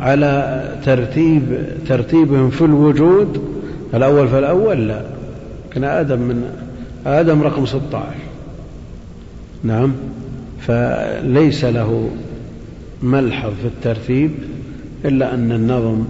[0.00, 1.42] على ترتيب
[1.88, 3.44] ترتيبهم في الوجود
[3.94, 5.02] الأول فالأول لا.
[5.72, 6.44] كان آدم من
[7.06, 8.04] آدم رقم 16
[9.64, 9.92] نعم.
[10.60, 12.10] فليس له
[13.02, 14.30] ملحظ في الترتيب
[15.04, 16.04] إلا أن النظم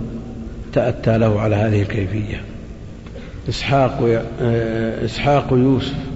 [0.73, 2.41] تأتى له على هذه الكيفية.
[3.49, 4.25] إسحاق
[5.05, 6.10] إسحاق يوسف.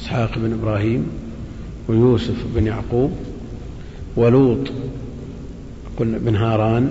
[0.00, 1.06] إسحاق بن إبراهيم
[1.88, 3.12] ويوسف بن يعقوب
[4.16, 4.58] ولوط
[6.00, 6.90] بن هاران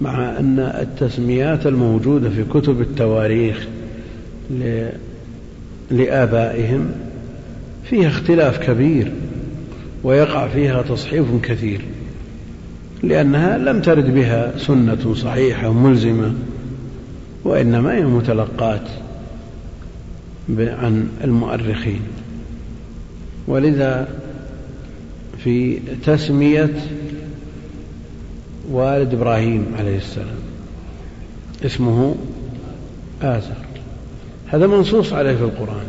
[0.00, 3.66] مع أن التسميات الموجودة في كتب التواريخ
[5.90, 6.90] لآبائهم
[7.84, 9.12] فيها اختلاف كبير
[10.04, 11.80] ويقع فيها تصحيف كثير
[13.02, 16.34] لأنها لم ترد بها سنة صحيحة ملزمة
[17.44, 18.88] وإنما هي متلقات.
[20.50, 22.00] عن المؤرخين.
[23.48, 24.08] ولذا
[25.38, 26.74] في تسمية
[28.70, 30.36] والد إبراهيم عليه السلام
[31.64, 32.14] اسمه
[33.22, 33.56] آزر.
[34.46, 35.86] هذا منصوص عليه في القرآن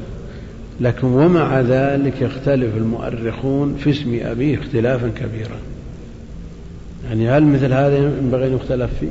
[0.81, 5.57] لكن ومع ذلك يختلف المؤرخون في اسم أبيه اختلافا كبيرا.
[7.09, 9.07] يعني هل مثل هذا ينبغي أن يختلف فيه؟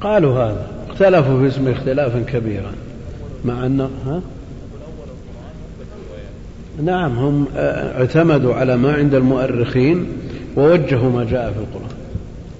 [0.00, 0.73] قالوا هذا.
[0.94, 2.72] اختلفوا في اسمه اختلافا كبيرا.
[3.44, 4.20] مع أن ها؟
[6.82, 10.06] نعم هم اعتمدوا على ما عند المؤرخين
[10.56, 11.96] ووجهوا ما جاء في القرآن.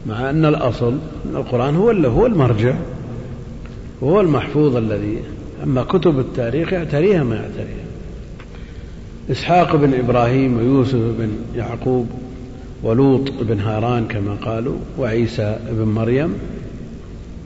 [0.07, 0.99] مع أن الأصل
[1.31, 2.75] أن القرآن هو هو المرجع
[4.01, 5.18] وهو المحفوظ الذي
[5.64, 7.85] أما كتب التاريخ يعتريها ما يعتريها.
[9.31, 12.07] إسحاق بن إبراهيم ويوسف بن يعقوب
[12.83, 16.35] ولوط بن هاران كما قالوا وعيسى بن مريم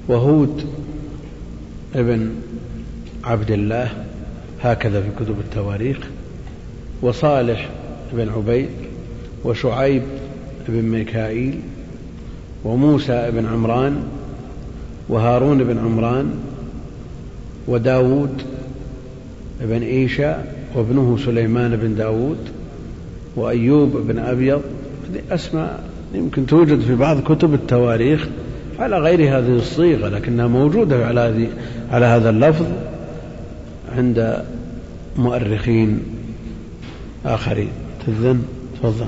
[0.09, 0.65] وهود
[1.95, 2.31] ابن
[3.25, 4.05] عبد الله
[4.63, 5.99] هكذا في كتب التواريخ
[7.03, 7.69] وصالح
[8.13, 8.69] بن عبيد
[9.45, 10.03] وشعيب
[10.69, 11.61] بن ميكائيل
[12.65, 14.03] وموسى بن عمران
[15.09, 16.35] وهارون بن عمران
[17.69, 18.43] وداود
[19.61, 20.45] بن إيشا
[20.75, 22.39] وابنه سليمان بن داود
[23.37, 24.63] وأيوب بن أبيض.
[25.11, 28.29] هذه أسماء يمكن توجد في بعض كتب التواريخ.
[28.79, 31.49] على غير هذه الصيغة لكنها موجودة على هذه
[31.91, 32.67] على هذا اللفظ
[33.97, 34.45] عند
[35.17, 36.03] مؤرخين
[37.27, 37.71] آخرين.
[38.07, 38.43] تذن؟
[38.75, 39.07] تفضل.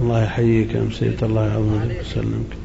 [0.00, 2.56] الله يحييك يا مسيت الله يعظمك ويسلمك.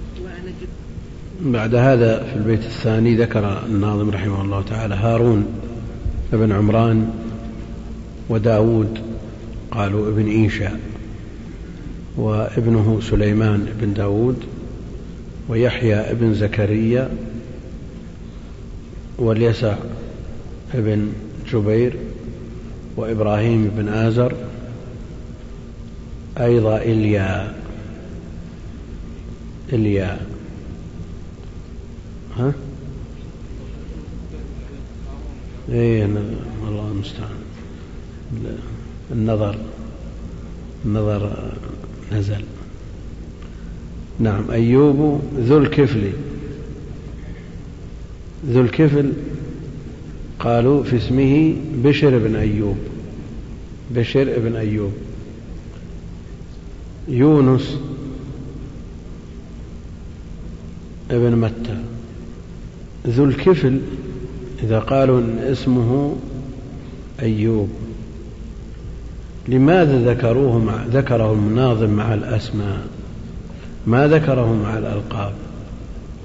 [1.42, 5.46] بعد هذا في البيت الثاني ذكر الناظم رحمه الله تعالى هارون
[6.34, 7.10] ابن عمران
[8.30, 9.00] وداود
[9.72, 10.72] قالوا ابن إيشا
[12.18, 14.44] وابنه سليمان بن داود
[15.50, 17.10] ويحيى ابن زكريا
[19.18, 19.76] واليسع
[20.74, 21.14] ابن
[21.52, 21.94] جبير
[22.96, 24.36] وإبراهيم بن آزر
[26.38, 27.54] أيضا إليا
[29.74, 30.20] إليا.
[32.38, 32.54] ها؟
[35.70, 37.38] اي الله المستعان.
[39.12, 39.58] النظر
[40.86, 41.52] النظر
[42.12, 42.44] نزل.
[44.20, 46.12] نعم أيوب ذو الكفل.
[48.50, 49.14] ذو الكفل
[50.40, 52.78] قالوا في اسمه بشر بن أيوب.
[53.96, 54.92] بشر بن أيوب.
[57.08, 57.78] يونس
[61.12, 61.78] ابن متى.
[63.08, 63.80] ذو الكفل
[64.64, 66.16] إذا قالوا إن اسمه
[67.22, 67.70] أيوب.
[69.48, 72.97] لماذا ذكروه مع ذكره المناظم مع الأسماء؟
[73.88, 75.34] ما ذكره مع الألقاب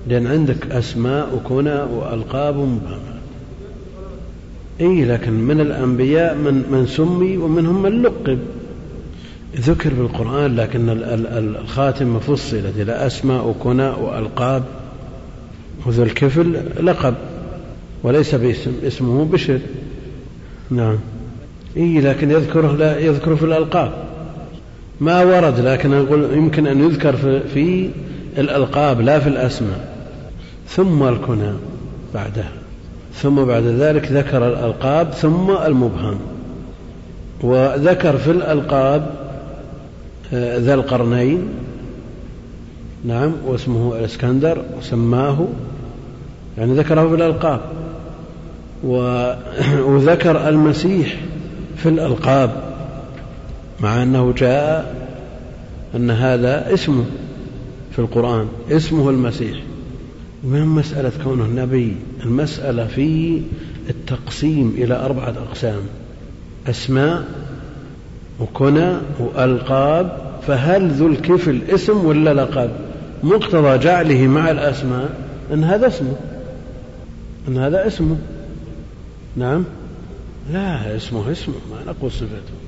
[0.09, 3.12] لأن عندك أسماء وكنى وألقاب مبهمة.
[4.81, 8.38] إي لكن من الأنبياء من, من سمي ومنهم من لقب.
[9.57, 10.88] ذكر بالقرآن لكن
[11.61, 14.64] الخاتمة فصلت إلى أسماء وكنى وألقاب.
[15.87, 17.14] وذو الكفل لقب
[18.03, 19.61] وليس باسم اسمه بشر.
[20.70, 20.98] نعم.
[21.77, 24.12] إيه لكن يذكره لا يذكره في الألقاب.
[25.03, 27.17] ما ورد لكن أقول يمكن أن يذكر
[27.55, 27.91] في,
[28.38, 29.95] الألقاب لا في الأسماء.
[30.69, 31.53] ثم الكنى
[32.15, 32.53] بعدها.
[33.15, 36.19] ثم بعد ذلك ذكر الألقاب ثم المبهم.
[37.43, 39.07] وذكر في الألقاب
[40.35, 41.49] آه، ذا القرنين.
[43.05, 45.47] نعم واسمه الإسكندر وسماه
[46.59, 47.61] يعني ذكره في الألقاب.
[49.87, 51.17] وذكر المسيح
[51.77, 52.72] في الألقاب.
[53.83, 54.95] مع أنه جاء
[55.97, 57.05] أن هذا اسمه
[57.92, 59.62] في القرآن اسمه المسيح.
[60.45, 63.42] ما مسألة كونه نبي المسألة في
[63.90, 65.81] التقسيم إلى أربعة أقسام
[66.66, 67.25] أسماء
[68.40, 72.71] وكنى وألقاب فهل ذو الكفل اسم ولا لقب؟
[73.23, 75.21] مقتضى جعله مع الأسماء
[75.53, 76.16] أن هذا اسمه.
[77.49, 78.16] أن هذا اسمه.
[79.37, 79.64] نعم.
[80.53, 82.62] لا اسمه اسمه ما نقول صفته.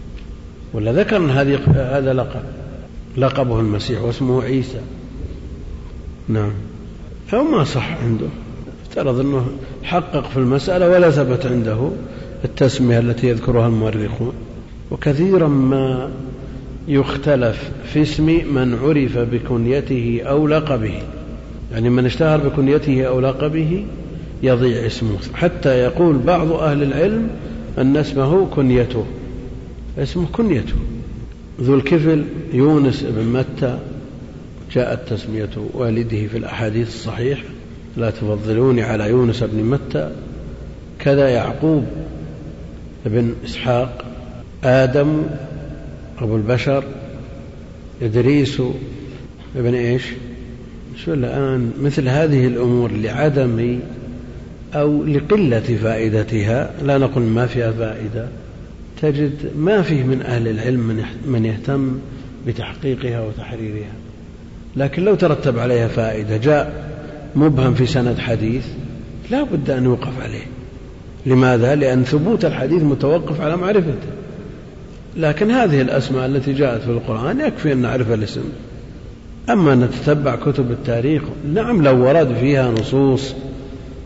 [0.75, 2.43] ولا ذكر أن هذه هذا لقب.
[3.17, 4.81] لقبه المسيح واسمه عيسى.
[6.29, 6.53] نعم.
[7.27, 8.27] فهو ما صح عنده.
[8.87, 9.47] افترض أنه
[9.83, 11.91] حقق في المسألة ولا ثبت عنده
[12.45, 14.33] التسمية التي يذكرها المؤرخون.
[14.91, 16.11] وكثيرا ما
[16.89, 21.03] يختلف في اسم من عرف بكنيته أو لقبه.
[21.73, 23.85] يعني من اشتهر بكنيته أو لقبه
[24.43, 25.19] يضيع اسمه.
[25.35, 27.29] حتى يقول بعض أهل العلم
[27.79, 29.05] أن اسمه كنيته.
[29.99, 30.75] اسمه كنيته.
[31.61, 33.79] ذو الكفل يونس بن متى.
[34.73, 37.49] جاءت تسمية والده في الأحاديث الصحيحة.
[37.97, 40.11] لا تفضلوني على يونس بن متى.
[40.99, 41.85] كذا يعقوب
[43.07, 44.05] بن إسحاق.
[44.65, 45.23] آدم
[46.19, 46.85] أبو البشر.
[48.03, 48.63] إدريس
[49.57, 50.03] ابن إيش.
[51.05, 53.79] شو الآن؟ مثل هذه الأمور لعدم
[54.75, 56.71] أو لقلة فائدتها.
[56.83, 58.29] لا نقول ما فيها فائدة.
[59.05, 61.99] تجد ما فيه من أهل العلم من يهتم
[62.47, 63.93] بتحقيقها وتحريرها.
[64.77, 66.85] لكن لو ترتب عليها فائدة جاء
[67.37, 68.67] مبهم في سند حديث
[69.31, 70.45] لا بد أن يوقف عليه.
[71.27, 74.09] لماذا؟ لأن ثبوت الحديث متوقف على معرفته.
[75.17, 78.45] لكن هذه الأسماء التي جاءت في القرآن يكفي أن نعرف الاسم.
[79.51, 81.23] أما نتتبع كتب التاريخ
[81.55, 83.35] نعم لو ورد فيها نصوص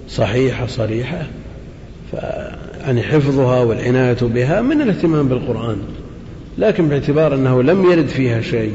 [0.08, 1.26] صحيحة صريحة
[2.88, 5.76] يعني حفظها والعناية بها من الاهتمام بالقرآن
[6.58, 8.72] لكن باعتبار أنه لم يرد فيها شيء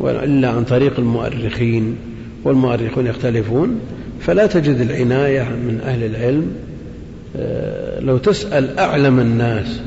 [0.00, 1.96] إلا عن طريق المؤرخين
[2.44, 3.80] والمؤرخون يختلفون
[4.20, 6.52] فلا تجد العناية من أهل العلم.
[7.36, 9.80] آه، لو تسأل أعلم الناس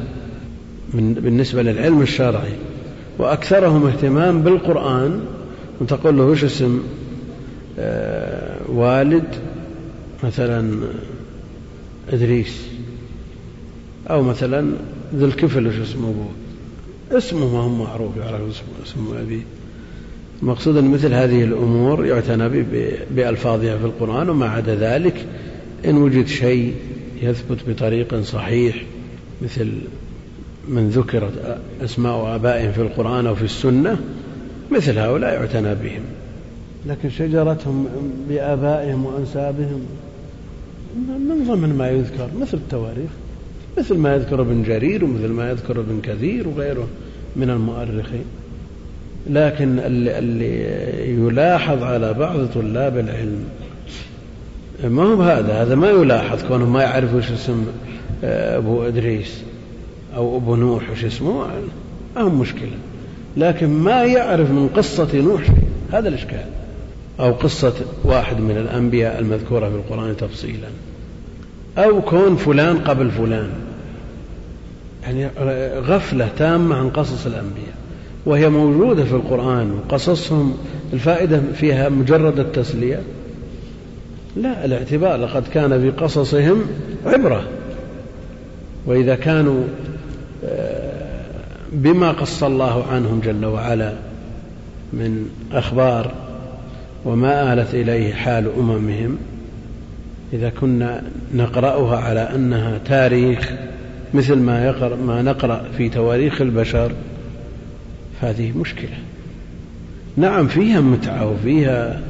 [0.93, 2.53] من بالنسبة للعلم الشرعي
[3.17, 5.21] وأكثرهم اهتمام بالقرآن
[5.81, 6.81] وتقول له وش اسم؟
[7.79, 9.27] آه، والد
[10.23, 10.71] مثلا
[12.13, 12.76] إدريس.
[14.09, 14.71] أو مثلا
[15.15, 16.29] ذو الكفل وش اسمه؟ أبوه
[17.11, 18.41] اسمه ما هو معروف يعرف
[18.85, 19.41] اسم أبيه
[20.41, 22.63] المقصود أن مثل هذه الأمور يعتنى
[23.11, 25.25] بألفاظها في القرآن وما عدا ذلك
[25.85, 26.73] إن وجد شيء
[27.21, 28.83] يثبت بطريق صحيح
[29.41, 29.71] مثل
[30.67, 33.99] من ذكرت أسماء آبائهم في القرآن أو في السنة
[34.71, 36.01] مثل هؤلاء يعتنى بهم.
[36.85, 37.87] لكن شجرتهم
[38.29, 39.85] بآبائهم وأنسابهم
[41.07, 43.09] من ضمن ما يذكر مثل التواريخ.
[43.77, 46.87] مثل ما يذكر ابن جرير ومثل ما يذكر ابن كثير وغيره
[47.35, 48.25] من المؤرخين.
[49.29, 50.07] لكن اللي,
[51.13, 53.43] يلاحظ على بعض طلاب العلم
[54.83, 57.65] ما هو هذا هذا ما يلاحظ كونه ما يعرف وش اسم
[58.23, 59.41] آه، أبو إدريس
[60.15, 61.47] أو أبو نوح وش اسمه.
[62.15, 62.77] ما هو مشكلة.
[63.37, 65.41] لكن ما يعرف من قصة نوح
[65.91, 66.45] هذا الإشكال.
[67.19, 67.73] أو قصة
[68.03, 70.67] واحد من الأنبياء المذكورة في القرآن تفصيلا.
[71.77, 73.49] أو كون فلان قبل فلان.
[75.03, 75.27] يعني
[75.79, 77.75] غفلة تامة عن قصص الأنبياء.
[78.25, 80.57] وهي موجودة في القرآن وقصصهم
[80.93, 83.01] الفائدة فيها مجرد التسلية.
[84.35, 86.61] لا الاعتبار لقد كان في قصصهم
[87.05, 87.43] عبرة.
[88.85, 89.63] وإذا كانوا
[90.45, 90.97] آه،
[91.71, 93.93] بما قص الله عنهم جل وعلا
[94.93, 96.11] من أخبار
[97.05, 99.17] وما آلت إليه حال أممهم
[100.33, 101.03] إذا كنا
[101.35, 103.53] نقرأها على أنها تاريخ
[104.13, 106.91] مثل ما, يقرأ ما نقرأ في تواريخ البشر.
[108.21, 108.97] فهذه مشكلة.
[110.17, 112.01] نعم فيها متعة وفيها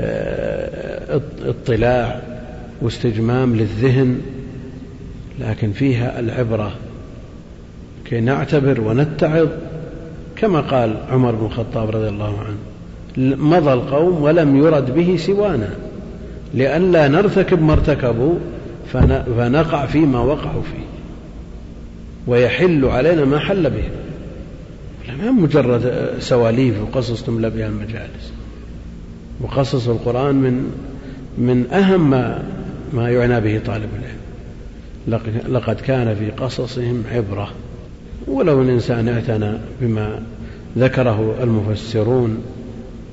[0.00, 2.20] آه، اطلاع
[2.82, 4.20] واستجمام للذهن
[5.40, 6.72] لكن فيها العبرة.
[8.04, 9.48] كي نعتبر ونتعظ
[10.36, 12.56] كما قال عمر بن الخطاب رضي الله عنه
[13.36, 15.70] مضى القوم ولم يرد به سوانا.
[16.54, 18.34] لئلا نرتكب ما ارتكبوا
[18.92, 20.99] فنقع فيما وقعوا فيه.
[22.30, 23.84] ويحل علينا ما حل به.
[25.24, 28.32] ما مجرد سواليف وقصص تملى بها المجالس
[29.40, 30.72] وقصص القرآن من
[31.38, 32.42] من أهم ما
[32.92, 35.44] ما يعنى به طالب العلم.
[35.48, 37.50] لقد كان في قصصهم عبرة.
[38.26, 40.22] ولو الإنسان اعتنى بما
[40.78, 42.42] ذكره المفسرون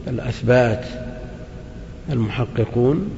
[0.08, 0.86] الأثبات
[2.12, 3.10] المحققون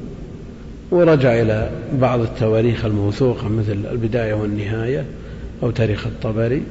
[0.92, 5.06] ورجع إلى بعض التواريخ الموثوقة مثل البداية والنهاية.
[5.64, 6.64] أو تاريخ الطبري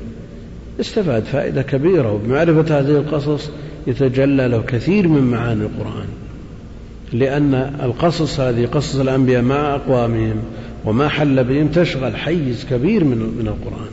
[0.81, 3.51] استفاد فائدة كبيرة وبمعرفة هذه القصص
[3.87, 6.07] يتجلى له كثير من معاني القرآن.
[7.13, 10.37] لأن القصص هذه قصص الأنبياء مع أقوامهم
[10.85, 13.91] وما حل بهم تشغل حيز كبير من من القرآن.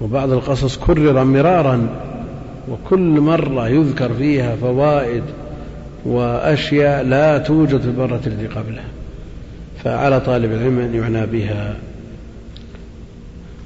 [0.00, 1.88] وبعض القصص كرر مرارا
[2.70, 5.22] وكل مرة يذكر فيها فوائد
[6.04, 8.88] وأشياء لا توجد في المرة التي قبلها.
[9.84, 11.76] فعلى طالب العلم أن يعنى بها.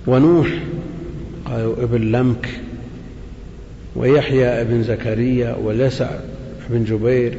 [0.06, 0.48] ونوح
[1.44, 2.48] قالوا ابن لمك
[3.96, 6.10] ويحيى ابن زكريا واليسع
[6.70, 7.38] بن جبير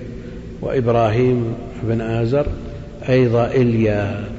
[0.62, 1.54] وإبراهيم
[1.84, 2.48] بن آزر
[3.10, 4.30] أيضا إليا.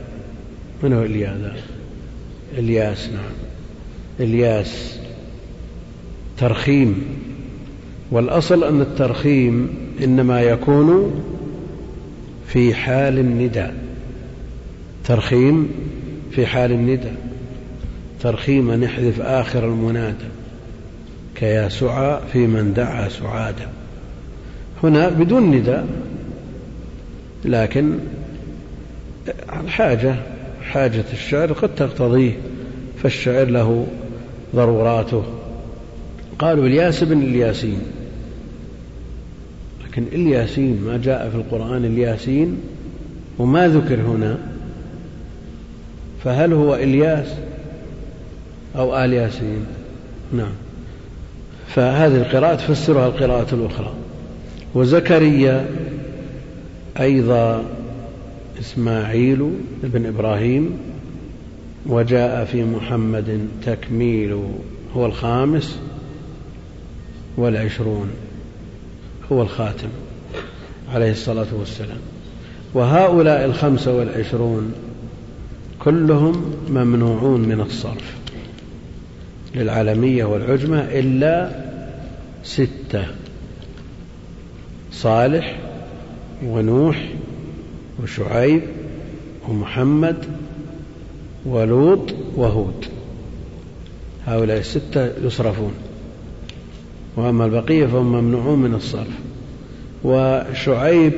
[0.82, 1.56] من هو إليا ذا؟
[2.58, 3.32] إلياس نعم.
[4.20, 4.98] إلياس.
[6.38, 7.04] ترخيم.
[8.10, 9.68] والأصل أن الترخيم
[10.04, 11.14] إنما يكون
[12.46, 13.74] في حال النداء.
[15.04, 15.68] ترخيم
[16.30, 17.25] في حال النداء.
[18.20, 20.28] ترخيم نحذف آخر المنادى
[21.34, 23.68] كيا سعى في من دعا سعادا
[24.82, 25.86] هنا بدون نداء
[27.44, 27.98] لكن
[29.64, 30.14] الحاجة
[30.62, 32.32] حاجة الشعر قد تقتضيه
[33.02, 33.86] فالشعر له
[34.54, 35.22] ضروراته.
[36.38, 37.80] قالوا الياس بن الياسين.
[39.84, 42.58] لكن الياسين ما جاء في القرآن الياسين
[43.38, 44.38] وما ذكر هنا
[46.24, 47.26] فهل هو إلياس؟
[48.76, 49.66] أو آل ياسين.
[50.32, 50.52] نعم.
[51.68, 53.92] فهذه القراءة تفسرها القراءة الأخرى.
[54.74, 55.66] وزكريا
[57.00, 57.64] أيضا
[58.60, 59.50] إسماعيل
[59.82, 60.78] بن إبراهيم
[61.86, 64.42] وجاء في محمد تكميل
[64.96, 65.78] هو الخامس
[67.36, 68.08] والعشرون
[69.32, 69.88] هو الخاتم
[70.94, 71.98] عليه الصلاة والسلام.
[72.74, 74.72] وهؤلاء الخمسة والعشرون
[75.78, 78.25] كلهم ممنوعون من الصرف.
[79.56, 81.50] للعالمية والعجمة إلا
[82.44, 83.04] ستة
[84.92, 85.58] صالح
[86.44, 87.08] ونوح
[88.02, 88.62] وشعيب
[89.48, 90.16] ومحمد
[91.46, 92.84] ولوط وهود.
[94.26, 95.72] هؤلاء الستة يصرفون.
[97.16, 99.18] وأما البقية فهم ممنوعون من الصرف.
[100.04, 101.12] وشعيب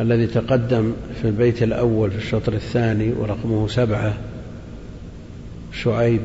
[0.00, 4.14] الذي تقدم في البيت الأول في الشطر الثاني ورقمه سبعة
[5.72, 6.20] شعيب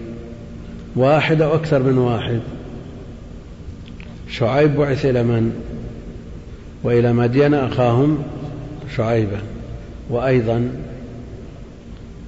[1.00, 2.40] واحد أو أكثر من واحد.
[4.30, 5.54] شعيب بعث إلى من؟
[6.84, 8.24] وإلى مدين أخاهم
[8.96, 9.38] شعيبا
[10.10, 10.70] وأيضا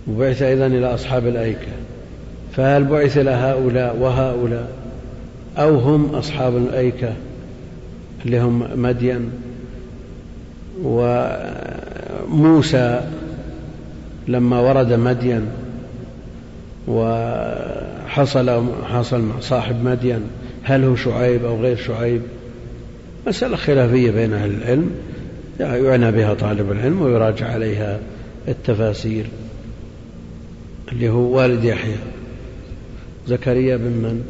[0.07, 1.71] وبعث أيضا إلى أصحاب الأيكة.
[2.55, 4.69] فهل بعث إلى هؤلاء وهؤلاء؟
[5.57, 7.13] أو هم أصحاب الأيكة
[8.25, 9.31] اللي هم مدين؟
[12.29, 13.01] وموسى
[14.27, 15.47] لما ورد مدين
[16.87, 17.70] وحصل
[18.11, 20.21] حصل مع صاحب مدين
[20.63, 22.21] هل هو شعيب أو غير شعيب؟
[23.27, 24.91] مسألة خلافية بين أهل العلم
[25.59, 27.99] يعنى بها طالب العلم ويراجع عليها
[28.47, 29.25] التفاسير
[30.91, 31.95] اللي هو والد يحيى.
[33.27, 34.23] زكريا بن من؟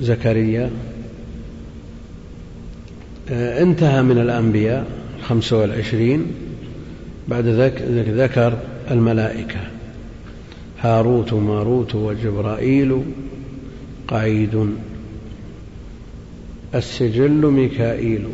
[0.00, 0.70] زكريا.
[3.30, 4.86] آه، انتهى من الأنبياء
[5.18, 6.26] الخمسة والعشرين
[7.28, 8.58] بعد ذلك ذكر
[8.90, 9.73] الملائكة.
[10.80, 13.02] هاروت وماروت وجبرائيل
[14.08, 14.66] قعيد.
[16.74, 18.24] السجل ميكائيل.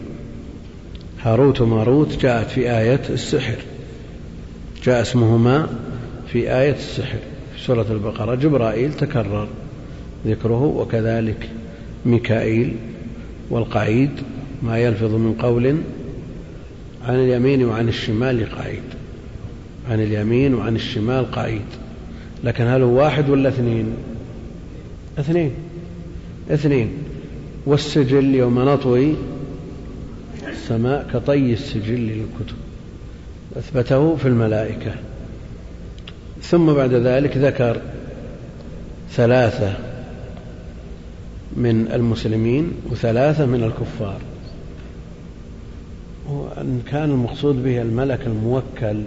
[1.22, 3.57] هاروت وماروت جاءت في آية السحر.
[4.84, 5.68] جاء اسمهما
[6.32, 7.18] في آية السحر.
[7.57, 9.49] في سورة البقرة جبرائيل تكرر
[10.26, 11.51] ذكره وكذلك
[12.07, 12.76] ميكائيل
[13.51, 14.11] والقعيد.
[14.62, 15.76] ما يلفظ من قول
[17.05, 18.82] عن اليمين وعن الشمال قعيد.
[19.91, 21.62] عن اليمين وعن الشمال قعيد.
[22.45, 23.93] لكن هل هو واحد ولا اثنين؟
[25.18, 25.53] اثنين.
[26.51, 26.93] اثنين.
[27.66, 29.14] والسجل يوم نطوي
[30.49, 32.57] السماء كطي السجل للكتب.
[33.57, 34.95] أثبته في الملائكة.
[36.43, 37.80] ثم بعد ذلك ذكر
[39.11, 39.74] ثلاثة
[41.57, 44.20] من المسلمين وثلاثة من الكفار.
[46.28, 49.03] وأن كان المقصود به الملك الموكل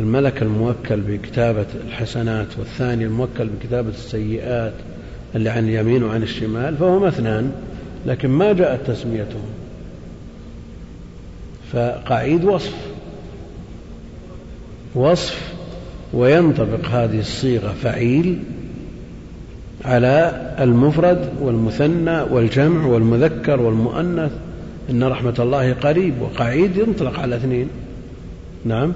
[0.00, 4.72] الملك الموكل بكتابة الحسنات والثاني الموكل بكتابة السيئات
[5.34, 7.52] اللي عن اليمين وعن الشمال فهم اثنان
[8.06, 9.48] لكن ما جاءت تسميتهم.
[11.72, 12.74] فقعيد وصف.
[14.94, 15.52] وصف
[16.12, 18.38] وينطبق هذه الصيغة فعيل
[19.84, 24.32] على المفرد والمثنى والجمع والمذكر والمؤنث
[24.90, 27.68] إن رحمة الله قريب وقعيد ينطلق على اثنين.
[28.64, 28.92] نعم؟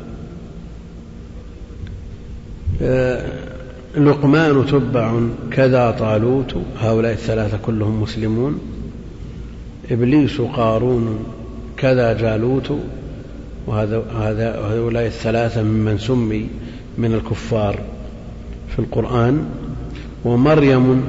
[3.96, 5.20] لقمان تبع
[5.50, 8.60] كذا طالوت هؤلاء الثلاثة كلهم مسلمون
[9.90, 11.24] إبليس قارون
[11.76, 12.72] كذا جالوت
[13.66, 16.46] وهذا هؤلاء الثلاثة ممن سمي
[16.98, 17.80] من الكفار
[18.68, 19.44] في القرآن.
[20.24, 21.02] ومريم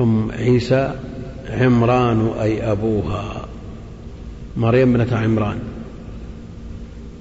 [0.00, 0.94] أم عيسى
[1.50, 3.46] عمران أي أبوها.
[4.56, 5.58] مريم ابنة عمران.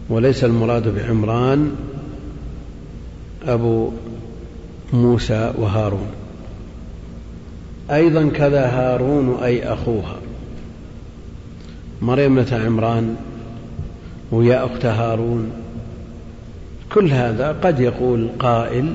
[0.09, 1.71] وليس المراد بعمران
[3.53, 3.91] أبو
[4.93, 6.07] موسى وهارون.
[7.91, 10.15] أيضا كذا هارون أي أخوها.
[12.01, 13.15] مريم ابنة عمران
[14.31, 15.51] ويا أخت هارون.
[16.93, 18.93] كل هذا قد يقول قائل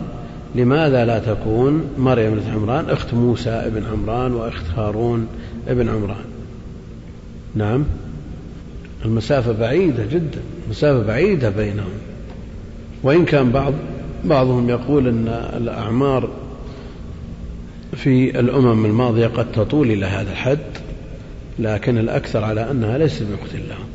[0.55, 5.27] لماذا لا تكون مريم بنت عمران أخت موسى ابن عمران وأخت هارون
[5.69, 6.25] ابن عمران؟
[7.55, 7.85] نعم.
[9.05, 10.41] المسافة بعيدة جدا.
[10.71, 11.93] مسافة بعيدة بينهم.
[13.03, 13.73] وإن كان بعض
[14.25, 16.29] بعضهم يقول أن الأعمار
[17.97, 20.59] في الأمم الماضية قد تطول إلى هذا الحد
[21.59, 23.87] لكن الأكثر على أنها ليست بأخت لهم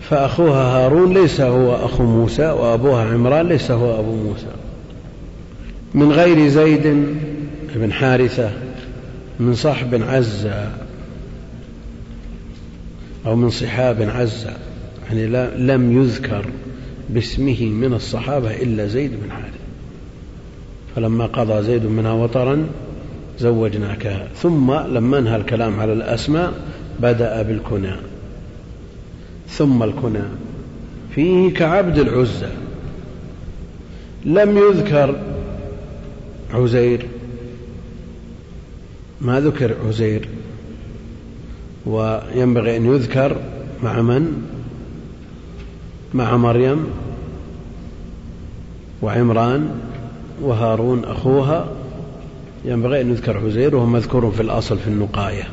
[0.00, 4.46] فأخوها هارون ليس هو أخو موسى وأبوها عمران ليس هو أبو موسى.
[5.94, 7.16] من غير زيد
[7.74, 8.50] بن حارثة
[9.40, 10.70] من صحب عزة
[13.26, 14.52] أو من صحاب عزة
[15.06, 16.46] يعني لم يذكر
[17.10, 19.58] باسمه من الصحابة إلا زيد بن حارثة
[20.96, 22.66] فلما قضى زيد منها وطرا
[23.38, 26.52] زوجناكها ثم لما انهى الكلام على الأسماء
[27.00, 27.96] بدأ بالكنى.
[29.48, 30.22] ثم الكنى.
[31.14, 32.48] فيه كعبد العزى.
[34.24, 35.20] لم يذكر
[36.54, 37.06] عزير.
[39.20, 40.28] ما ذكر عزير.
[41.86, 43.36] وينبغي أن يذكر
[43.82, 44.42] مع من؟
[46.16, 46.86] مع مريم
[49.02, 49.68] وعمران
[50.42, 51.68] وهارون أخوها.
[52.64, 55.48] ينبغي أن يذكر عزير وهو مذكور في الأصل في النقاية.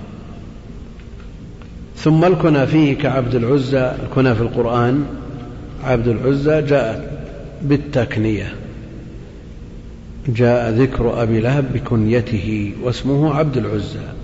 [1.97, 5.05] ثم الكنى فيه كعبد العزى الكنى في القرآن.
[5.84, 7.14] عبد العزى جاء
[7.61, 8.55] بالتكنية.
[10.28, 14.23] جاء ذكر أبي لهب بكنيته واسمه عبد العزى.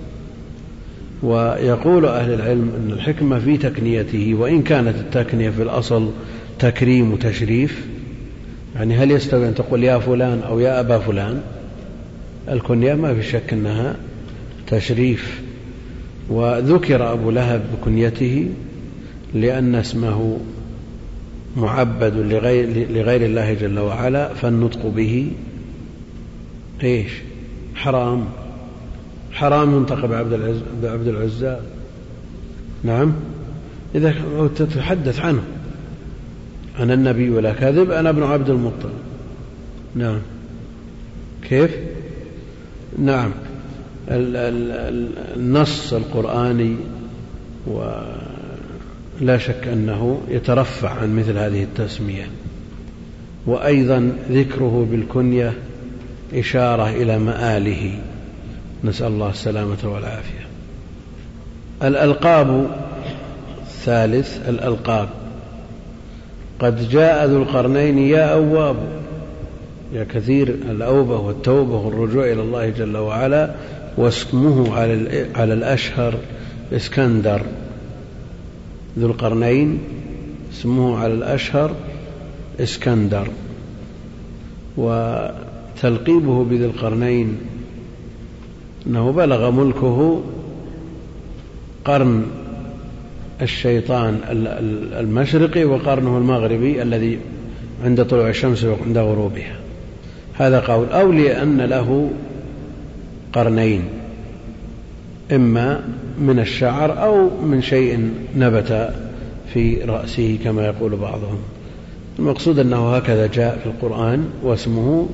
[1.22, 6.10] ويقول أهل العلم أن الحكمة في تكنيته وإن كانت التكنية في الأصل
[6.58, 7.86] تكريم وتشريف
[8.76, 11.40] يعني هل يستوي أن تقول يا فلان أو يا أبا فلان؟
[12.48, 13.96] الكنية ما في شك أنها
[14.66, 15.40] تشريف.
[16.28, 18.48] وذكر أبو لهب بكنيته
[19.34, 20.40] لأن اسمه
[21.56, 25.30] معبد لغير, لغير الله جل وعلا فالنطق به
[26.82, 27.10] إيش؟
[27.74, 28.24] حرام.
[29.40, 31.56] حرام ينطق بعبد العز بعبد العزى
[32.84, 33.12] نعم.
[33.94, 34.14] إذا
[34.56, 35.42] تتحدث عنه.
[36.78, 38.92] أنا النبي ولا كذب أنا ابن عبد المطلب.
[39.94, 40.18] نعم.
[41.48, 41.70] كيف؟
[42.98, 43.30] نعم.
[45.36, 46.76] النص القرآني
[47.66, 52.26] ولا شك أنه يترفع عن مثل هذه التسمية.
[53.46, 55.52] وأيضا ذكره بالكنية
[56.34, 57.98] إشارة إلى مآله.
[58.84, 60.46] نسأل الله السلامة والعافية.
[61.82, 62.70] الألقاب
[63.62, 65.08] الثالث الألقاب.
[66.58, 68.76] قد جاء ذو القرنين يا أواب.
[69.92, 73.54] يا كثير الأوبة والتوبة والرجوع إلى الله جل وعلا
[73.96, 76.14] واسمه على على الأشهر
[76.72, 77.42] إسكندر.
[78.98, 79.78] ذو القرنين
[80.52, 81.74] اسمه على الأشهر
[82.60, 83.28] إسكندر.
[84.76, 87.38] وتلقيبه بذي القرنين
[88.86, 90.22] أنه بلغ ملكه
[91.84, 92.26] قرن
[93.42, 94.18] الشيطان
[94.98, 97.18] المشرقي وقرنه المغربي الذي
[97.84, 99.56] عند طلوع الشمس وعند غروبها.
[100.34, 100.88] هذا قول.
[100.88, 102.10] أو لأن له
[103.32, 103.82] قرنين
[105.32, 105.80] إما
[106.18, 108.90] من الشعر أو من شيء نبت
[109.54, 111.38] في رأسه كما يقول بعضهم.
[112.18, 115.08] المقصود أنه هكذا جاء في القرآن واسمه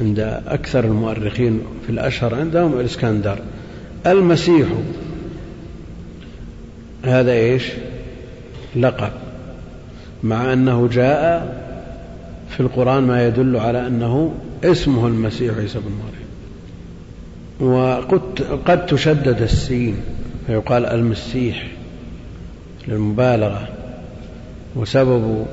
[0.00, 3.38] عند أكثر المؤرخين في الأشهر عندهم الإسكندر.
[4.06, 4.68] المسيح
[7.04, 7.72] هذا إيش؟
[8.76, 9.12] لقب
[10.22, 11.58] مع أنه جاء
[12.48, 14.34] في القرآن ما يدل على أنه
[14.64, 16.28] اسمه المسيح عيسى بن مريم.
[17.60, 19.96] وقد قد تشدد السين
[20.46, 21.66] فيقال المسيح
[22.88, 23.68] للمبالغة
[24.76, 25.46] وسبب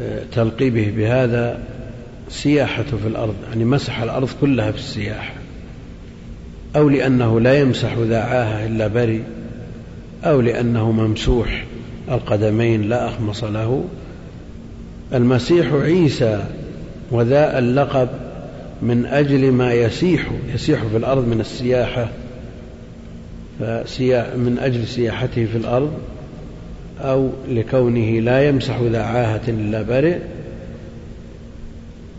[0.00, 1.58] آه، تلقيبه بهذا
[2.30, 5.34] سياحته في الأرض يعني مسح الأرض كلها في السياحة
[6.76, 9.22] أو لأنه لا يمسح ذا عاهة إلا بري
[10.24, 11.64] أو لأنه ممسوح
[12.10, 13.84] القدمين لا أخمص له.
[15.14, 16.44] المسيح عيسى
[17.10, 18.08] وذا اللقب
[18.82, 22.08] من أجل ما يسيح يسيح في الأرض من السياحة
[24.36, 25.92] من أجل سياحته في الأرض
[27.00, 30.18] أو لكونه لا يمسح ذا عاهة إلا برئ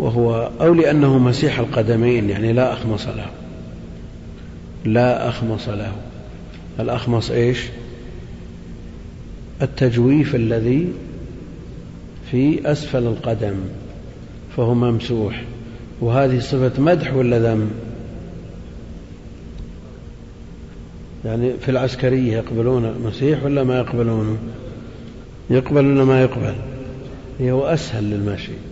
[0.01, 3.27] وهو أو لأنه مسيح القدمين يعني لا أخمص له.
[4.85, 5.91] لا أخمص له.
[6.79, 7.59] الأخمص إيش؟
[9.61, 10.87] التجويف الذي
[12.31, 13.55] في أسفل القدم
[14.57, 15.43] فهو ممسوح.
[16.01, 17.71] وهذه صفة مدح ولا ذم؟
[21.25, 24.37] يعني في العسكرية يقبلون المسيح ولا ما يقبلونه
[25.49, 26.55] يقبل ولا ما يقبل.
[27.41, 28.70] هو أسهل للمشي.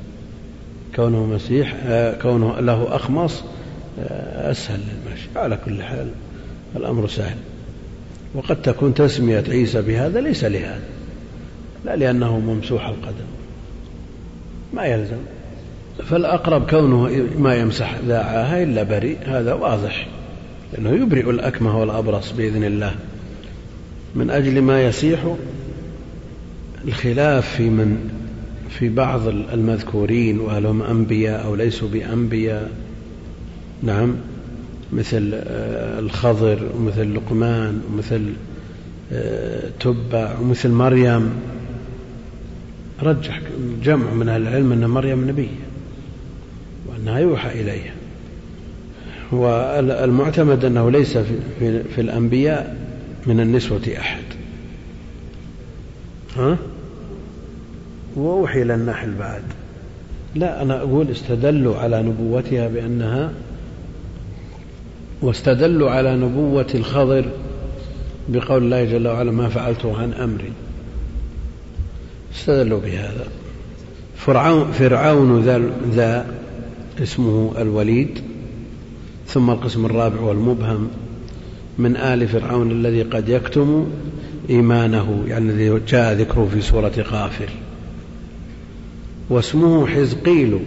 [0.99, 3.43] كونه مسيح آه، كونه له أخمص
[3.99, 5.27] آه، أسهل للمشي.
[5.35, 6.07] على كل حال
[6.75, 7.37] الأمر سهل.
[8.35, 10.83] وقد تكون تسمية عيسى بهذا ليس لهذا
[11.85, 13.27] لا لأنه ممسوح القدم.
[14.73, 15.17] ما يلزم.
[16.05, 20.07] فالأقرب كونه ما يمسح ذاعاها إلا بريء هذا واضح
[20.73, 22.95] لأنه يبرئ الأكمه والأبرص بإذن الله.
[24.15, 25.35] من أجل ما يسيح
[26.87, 28.18] الخلاف في من
[28.69, 32.71] في بعض المذكورين وهل هم أنبياء أو ليسوا بأنبياء.
[33.83, 34.15] نعم.
[34.93, 38.33] مثل آه، الخضر ومثل لقمان ومثل
[39.13, 41.31] آه، تبع ومثل مريم.
[43.03, 43.41] رجح
[43.83, 45.47] جمع من أهل العلم أن مريم نبية
[46.87, 47.93] وأنها يوحى إليها.
[49.31, 52.77] والمعتمد أنه ليس في, الأنبياء
[53.27, 54.23] من النسوة أحد.
[56.37, 56.57] ها؟
[58.15, 59.41] وأوحي إلى النحل بعد.
[60.35, 63.31] لا أنا أقول استدلوا على نبوتها بأنها
[65.21, 67.25] واستدلوا على نبوة الخضر
[68.29, 70.51] بقول الله جل وعلا ما فعلته عن أمري
[72.35, 73.27] استدلوا بهذا.
[74.15, 76.25] فرعون, فرعون ذا, ذا
[77.03, 78.19] اسمه الوليد
[79.27, 80.87] ثم القسم الرابع والمبهم
[81.77, 83.87] من آل فرعون الذي قد يكتم
[84.49, 87.49] إيمانه يعني الذي جاء ذكره في سورة غافر.
[89.29, 90.59] واسمه حزقيل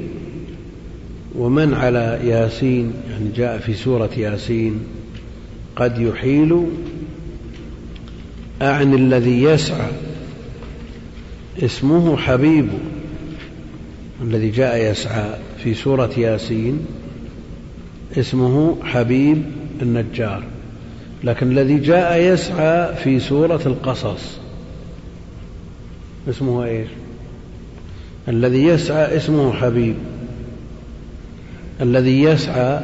[1.34, 4.80] ومن على ياسين يعني جاء في سورة ياسين
[5.76, 6.66] قد يحيل
[8.62, 9.90] أعني الذي يسعى
[11.62, 12.68] اسمه حبيب
[14.22, 15.30] الذي جاء يسعى
[15.64, 16.86] في سورة ياسين
[18.18, 19.42] اسمه حبيب
[19.82, 20.44] النجار
[21.24, 24.38] لكن الذي جاء يسعى في سورة القصص
[26.28, 26.88] اسمه إيش؟
[28.28, 29.94] الذي يسعى اسمه حبيب.
[31.80, 32.80] الذي يسعى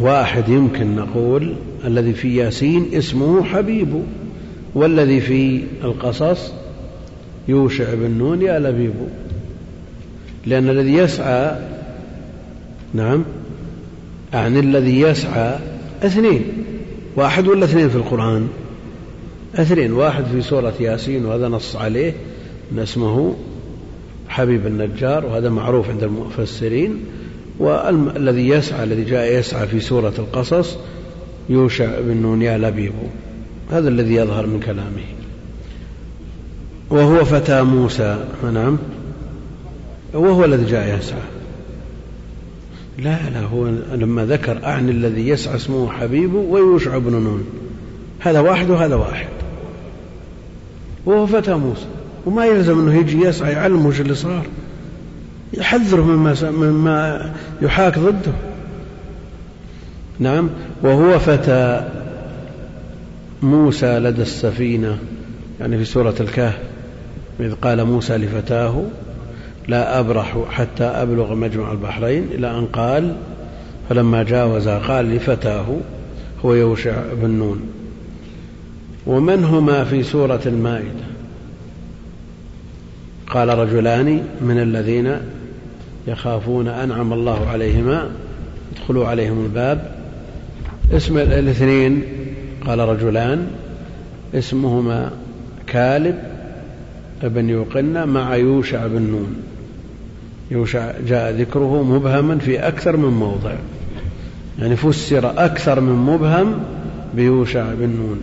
[0.00, 4.02] واحد يمكن نقول الذي في ياسين اسمه حبيب.
[4.74, 6.52] والذي في القصص
[7.48, 8.94] يوشع بن نون يا لبيب.
[10.46, 11.56] لأن الذي يسعى
[12.94, 13.24] نعم
[14.34, 15.58] أعني الذي يسعى
[16.02, 16.42] اثنين.
[17.16, 18.48] واحد ولا اثنين في القرآن؟
[19.54, 19.92] اثنين.
[19.92, 22.12] واحد في سورة ياسين وهذا نص عليه
[22.72, 23.34] أن اسمه
[24.32, 27.04] حبيب النجار وهذا معروف عند المفسرين
[27.58, 30.76] والذي يسعى الذي جاء يسعى في سورة القصص
[31.48, 32.92] يوشع بن نون يا لبيب
[33.70, 35.04] هذا الذي يظهر من كلامه.
[36.90, 38.24] وهو فتى موسى.
[38.54, 38.78] نعم.
[40.14, 41.20] وهو الذي جاء يسعى.
[42.98, 47.44] لا لا هو لما ذكر أعني الذي يسعى اسمه حبيب ويوشع بن نون.
[48.20, 49.28] هذا واحد وهذا واحد.
[51.06, 51.86] وهو فتى موسى.
[52.26, 54.46] وما يلزم أنه يجي يسعى يعلمه وش اللي صار.
[55.54, 57.30] يحذره مما مما
[57.62, 58.32] يحاك ضده.
[60.18, 60.48] نعم.
[60.82, 61.88] وهو فتى
[63.42, 64.98] موسى لدى السفينة
[65.60, 66.58] يعني في سورة الكهف
[67.40, 68.82] إذ قال موسى لفتاه
[69.68, 72.26] لا أبرح حتى أبلغ مجمع البحرين.
[72.34, 73.16] إلى أن قال
[73.88, 75.66] فلما جاوز قال لفتاه
[76.44, 77.60] هو يوشع بن نون.
[79.06, 81.11] ومن هما في سورة المائدة؟
[83.32, 85.16] قال رجلان من الذين
[86.06, 88.10] يخافون أنعم الله عليهما
[88.72, 89.92] ادخلوا عليهم الباب.
[90.92, 92.02] اسم الاثنين
[92.66, 93.46] قال رجلان
[94.34, 95.10] اسمهما
[95.66, 96.18] كالب
[97.22, 99.36] ابن يوقنا مع يوشع بن نون.
[100.50, 103.54] يوشع جاء ذكره مبهما في أكثر من موضع.
[104.58, 106.54] يعني فسر أكثر من مبهم
[107.14, 108.20] بيوشع بن نون.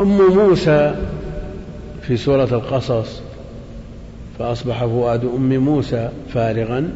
[0.00, 0.94] أم موسى
[2.02, 3.22] في سورة القصص
[4.38, 6.90] فأصبح فؤاد أم موسى فارغا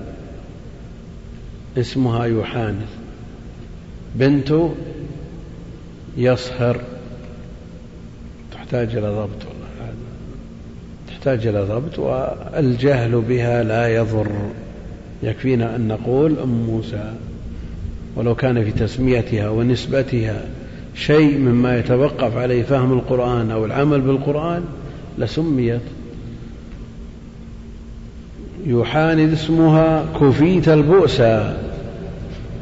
[1.79, 2.89] اسمها يوحانث
[4.15, 4.55] بنت
[6.17, 6.81] يصهر.
[8.53, 9.95] تحتاج إلى ضبط والله
[11.09, 14.33] تحتاج إلى ضبط والجهل بها لا يضر.
[15.23, 17.13] يكفينا أن نقول أم موسى
[18.17, 20.45] ولو كان في تسميتها ونسبتها
[20.95, 24.65] شيء مما يتوقف عليه فهم القرآن أو العمل بالقرآن
[25.19, 25.81] لسميت.
[28.67, 31.23] يحاند اسمها كفيت البؤس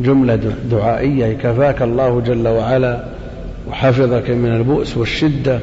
[0.01, 1.33] جملة دعائية.
[1.33, 3.05] كفاك الله جل وعلا
[3.69, 5.61] وحفظك من البؤس والشدة.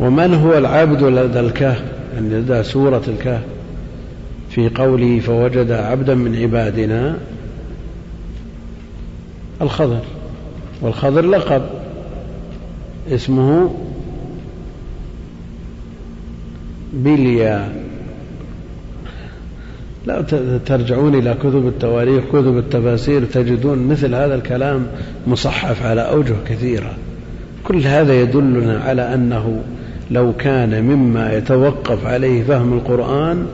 [0.00, 1.82] ومن هو العبد لدى الكهف؟
[2.14, 3.42] يعني لدى سورة الكهف.
[4.50, 7.16] في قوله فوجد عبدا من عبادنا
[9.62, 10.00] الخضر.
[10.80, 11.62] والخضر لقب.
[13.10, 13.74] اسمه
[16.92, 17.72] بليا
[20.06, 20.22] لا
[20.66, 24.86] ترجعون إلى كتب التواريخ كتب التفاسير تجدون مثل هذا الكلام
[25.26, 26.94] مصحف على أوجه كثيرة.
[27.64, 29.62] كل هذا يدلنا على أنه
[30.10, 33.46] لو كان مما يتوقف عليه فهم القرآن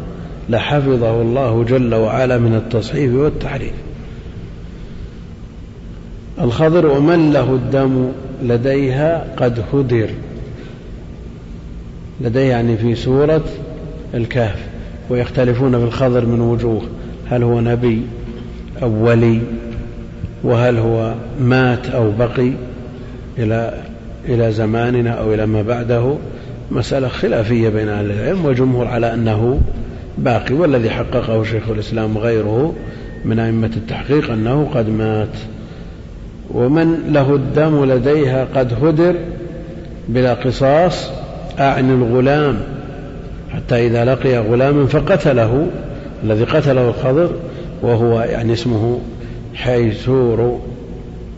[0.51, 3.73] لحفظه الله جل وعلا من التصحيف والتحريف.
[6.41, 8.09] الخضر ومن له الدم
[8.43, 10.11] لديها قد هدر.
[12.21, 13.45] لديه يعني في سورة
[14.15, 14.59] الكهف
[15.11, 16.83] ويختلفون في الخضر من وجوه
[17.31, 18.03] هل هو نبي
[18.83, 19.41] أو ولي
[20.45, 22.53] وهل هو مات أو بقي
[23.39, 23.75] إلى
[24.29, 26.15] إلى زماننا أو إلى ما بعده؟
[26.71, 29.61] مسألة خلافية بين أهل العلم والجمهور على أنه
[30.19, 32.75] باقي والذي حققه شيخ الإسلام وغيره
[33.25, 35.29] من أئمة التحقيق أنه قد مات.
[36.51, 39.15] ومن له الدم لديها قد هدر
[40.09, 41.11] بلا قصاص
[41.59, 42.57] أعني الغلام
[43.55, 45.67] حتى إذا لقي غلاما فقتله
[46.25, 47.31] الذي قتله الخضر
[47.83, 49.01] وهو يعني اسمه
[49.55, 50.61] حيسور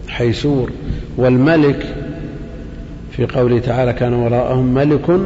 [0.08, 0.70] حيسور
[1.16, 1.86] والملك
[3.10, 5.20] في قوله تعالى كان وراءهم ملك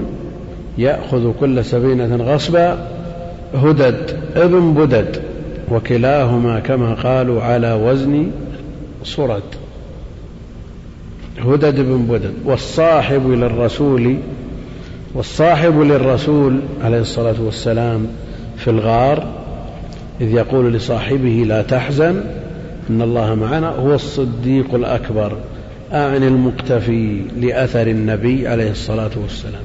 [0.79, 2.89] يأخذ كل سفينة غصبا
[3.55, 5.23] هدد ابن بدد
[5.71, 8.31] وكلاهما كما قالوا على وزن
[9.05, 9.43] صرد
[11.39, 14.17] هدد بن بدد والصاحب للرسول
[15.15, 18.07] والصاحب للرسول عليه الصلاة والسلام
[18.57, 19.41] في الغار
[20.21, 22.25] إذ يقول لصاحبه لا تحزن
[22.91, 25.37] إن الله معنا هو الصديق الأكبر
[25.93, 29.63] أعني المقتفي لأثر النبي عليه الصلاة والسلام.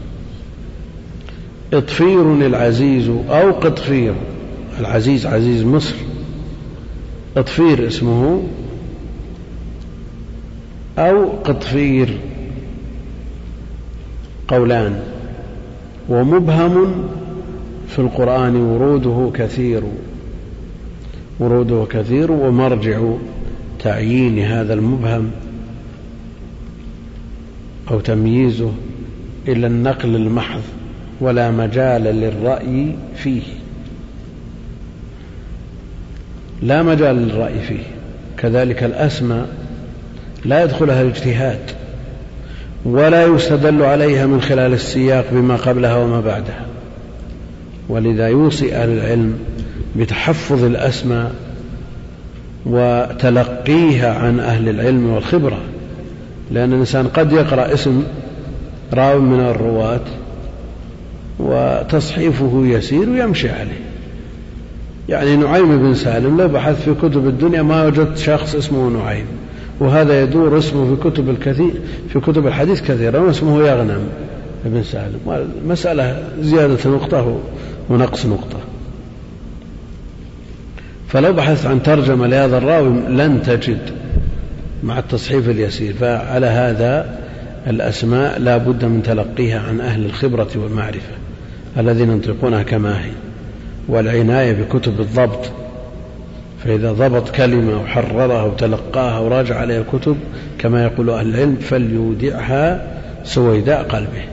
[1.73, 4.13] إطفير العزيز أو قطفير
[4.79, 5.95] العزيز عزيز مصر.
[7.37, 8.43] إطفير اسمه
[10.97, 12.17] أو قطفير
[14.47, 15.14] قولان.
[16.09, 16.93] ومبهم
[17.87, 19.83] في القرآن وروده كثير
[21.39, 22.99] وروده كثير ومرجع
[23.83, 25.31] تعيين هذا المبهم
[27.91, 28.71] أو تمييزه
[29.47, 30.61] إلى النقل المحض
[31.21, 33.41] ولا مجال للرأي فيه.
[36.61, 37.83] لا مجال للرأي فيه.
[38.37, 39.47] كذلك الأسماء
[40.45, 41.71] لا يدخلها الاجتهاد.
[42.85, 46.65] ولا يستدل عليها من خلال السياق بما قبلها وما بعدها.
[47.89, 49.37] ولذا يوصي أهل العلم
[49.95, 51.31] بتحفظ الأسماء
[52.65, 55.57] وتلقيها عن أهل العلم والخبرة.
[56.51, 58.03] لأن الإنسان قد يقرأ اسم
[58.93, 60.05] راو من الرواة
[61.39, 63.81] وتصحيفه يسير ويمشي عليه.
[65.09, 69.25] يعني نعيم بن سالم لو بحثت في كتب الدنيا ما وجدت شخص اسمه نعيم.
[69.79, 71.73] وهذا يدور اسمه في كتب الكثير
[72.09, 74.07] في كتب الحديث كثيرا واسمه يغنم
[74.65, 75.19] بن سالم.
[75.25, 77.39] والمسألة زيادة نقطة
[77.89, 78.57] ونقص نقطة.
[81.07, 83.79] فلو بحثت عن ترجمة لهذا الراوي لن تجد
[84.83, 85.93] مع التصحيف اليسير.
[85.93, 87.19] فعلى هذا
[87.67, 91.13] الأسماء لا بد من تلقيها عن أهل الخبرة والمعرفة
[91.77, 93.11] الذين ينطقونها كما هي.
[93.87, 95.51] والعناية بكتب الضبط
[96.65, 100.17] فإذا ضبط كلمة وحررها وتلقاها وراجع عليها الكتب
[100.57, 102.87] كما يقول أهل العلم فليودعها
[103.23, 104.23] سويداء قلبه.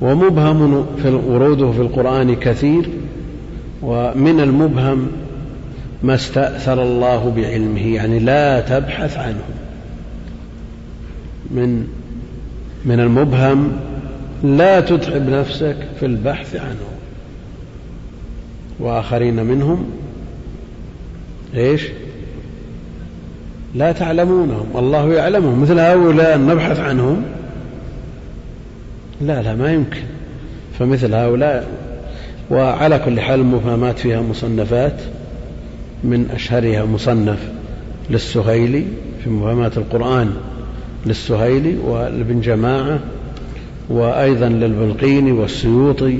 [0.00, 2.88] ومبهم في وروده في القرآن كثير
[3.82, 5.08] ومن المبهم
[6.02, 9.44] ما استأثر الله بعلمه يعني لا تبحث عنه.
[11.50, 11.86] من
[12.84, 13.72] من المبهم
[14.44, 16.99] لا تتعب نفسك في البحث عنه.
[18.80, 19.90] وآخرين منهم
[21.54, 21.82] إيش؟
[23.74, 25.62] لا تعلمونهم الله يعلمهم.
[25.62, 27.22] مثل هؤلاء نبحث عنهم؟
[29.20, 30.02] لا لا ما يمكن.
[30.78, 31.68] فمثل هؤلاء
[32.50, 35.00] وعلى كل حال المفهمات فيها مصنفات
[36.04, 37.38] من أشهرها مصنف
[38.10, 38.84] للسهيلي
[39.24, 40.34] في مفهمات القرآن
[41.06, 42.98] للسهيلي ولابن جماعة
[43.88, 46.18] وأيضا للبلقيني والسيوطي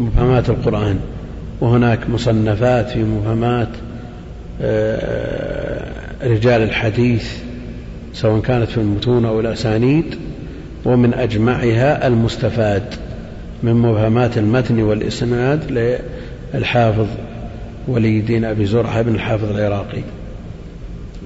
[0.00, 0.98] مفهمات القرآن.
[1.60, 3.68] وهناك مصنفات في مفهمات
[4.62, 5.84] آه،
[6.22, 7.36] رجال الحديث
[8.12, 10.14] سواء كانت في المتون أو الأسانيد
[10.84, 12.82] ومن أجمعها المستفاد
[13.62, 15.94] من مبهمات المتن والإسناد
[16.54, 17.06] للحافظ
[17.88, 20.02] ولي الدين أبي زرعة بن الحافظ العراقي.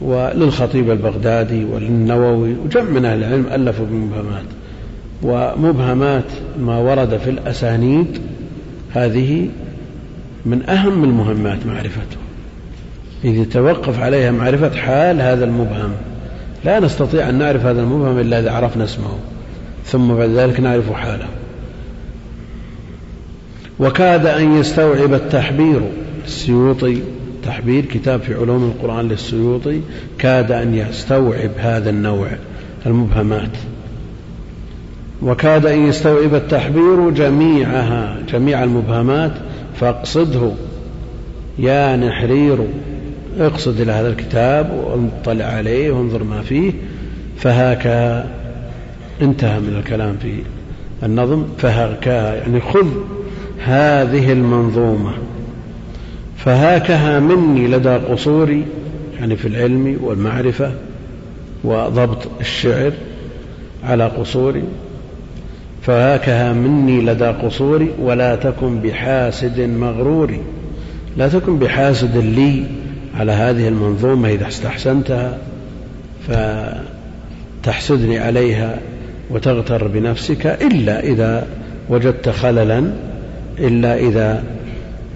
[0.00, 4.44] وللخطيب البغدادي وللنووي وجمع من أهل العلم ألفوا بمبهمات
[5.22, 6.24] ومبهمات
[6.60, 8.18] ما ورد في الأسانيد
[8.92, 9.48] هذه
[10.46, 12.16] من أهم المهمات معرفته.
[13.24, 15.90] إذ يتوقف عليها معرفة حال هذا المبهم
[16.64, 19.18] لا نستطيع أن نعرف هذا المبهم إلا إذا عرفنا اسمه
[19.84, 21.26] ثم بعد ذلك نعرف حاله.
[23.78, 25.80] وكاد أن يستوعب التحبير.
[26.24, 26.98] السيوطي
[27.44, 29.80] تحبير كتاب في علوم القرآن للسيوطي
[30.18, 32.28] كاد أن يستوعب هذا النوع
[32.86, 33.50] المبهمات.
[35.22, 39.32] وكاد أن يستوعب التحبير جميعها جميع المبهمات
[39.82, 40.50] فاقصده.
[41.58, 42.58] يا نحرير
[43.38, 46.72] اقصد إلى هذا الكتاب واطلع عليه وانظر ما فيه.
[47.36, 47.86] فهاك
[49.22, 50.34] انتهى من الكلام في
[51.02, 51.44] النظم.
[51.58, 52.86] فهاكها يعني خذ
[53.58, 55.12] هذه المنظومة.
[56.36, 58.64] فهاكها مني لدى قصوري
[59.18, 60.72] يعني في العلم والمعرفة
[61.64, 62.92] وضبط الشعر
[63.84, 64.64] على قصوري.
[65.82, 70.38] فهاكها مني لدى قصوري ولا تكن بحاسد مغرور
[71.16, 72.64] لا تكن بحاسد لي
[73.18, 75.38] على هذه المنظومة إذا استحسنتها
[77.62, 78.78] فتحسدني عليها
[79.30, 81.46] وتغتر بنفسك إلا إذا
[81.88, 82.90] وجدت خللا
[83.58, 84.44] إلا إذا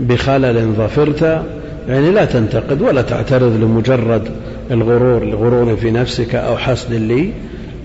[0.01, 1.43] بخلل ظفرت.
[1.89, 4.29] يعني لا تنتقد ولا تعترض لمجرد
[4.71, 7.31] الغرور الغرور في نفسك أو حسد لي.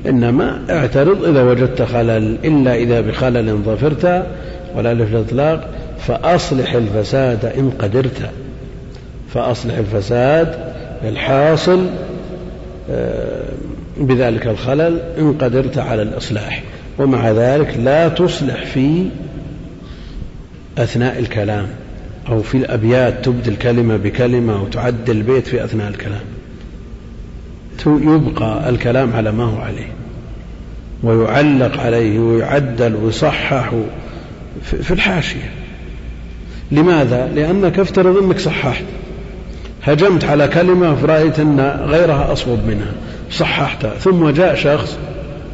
[0.05, 4.25] إنما اعترض إذا وجدت خلل إلا إذا بخلل ظفرت
[4.75, 8.29] ولا الإطلاق فأصلح الفساد إن قدرت.
[9.33, 10.73] فأصلح الفساد
[11.03, 11.85] الحاصل
[12.91, 13.43] آه،
[13.97, 16.63] بذلك الخلل إن قدرت على الإصلاح.
[16.99, 19.05] ومع ذلك لا تصلح في
[20.77, 21.67] أثناء الكلام
[22.29, 26.21] أو في الأبيات تبدل كلمة بكلمة وتعدل البيت في أثناء الكلام.
[27.85, 29.87] يبقى الكلام على ما هو عليه.
[31.03, 33.71] ويعلق عليه ويعدل ويصحح
[34.61, 35.51] في الحاشية.
[36.71, 38.83] لماذا؟ لأنك افترض أنك صححت.
[39.83, 42.91] هجمت على كلمة فرأيت أن غيرها أصوب منها.
[43.31, 44.97] صححتها ثم جاء شخص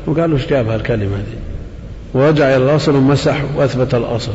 [0.08, 1.38] وقال له جاب هالكلمة دي؟
[2.14, 4.32] ورجع إلى الأصل ومسح وأثبت الأصل.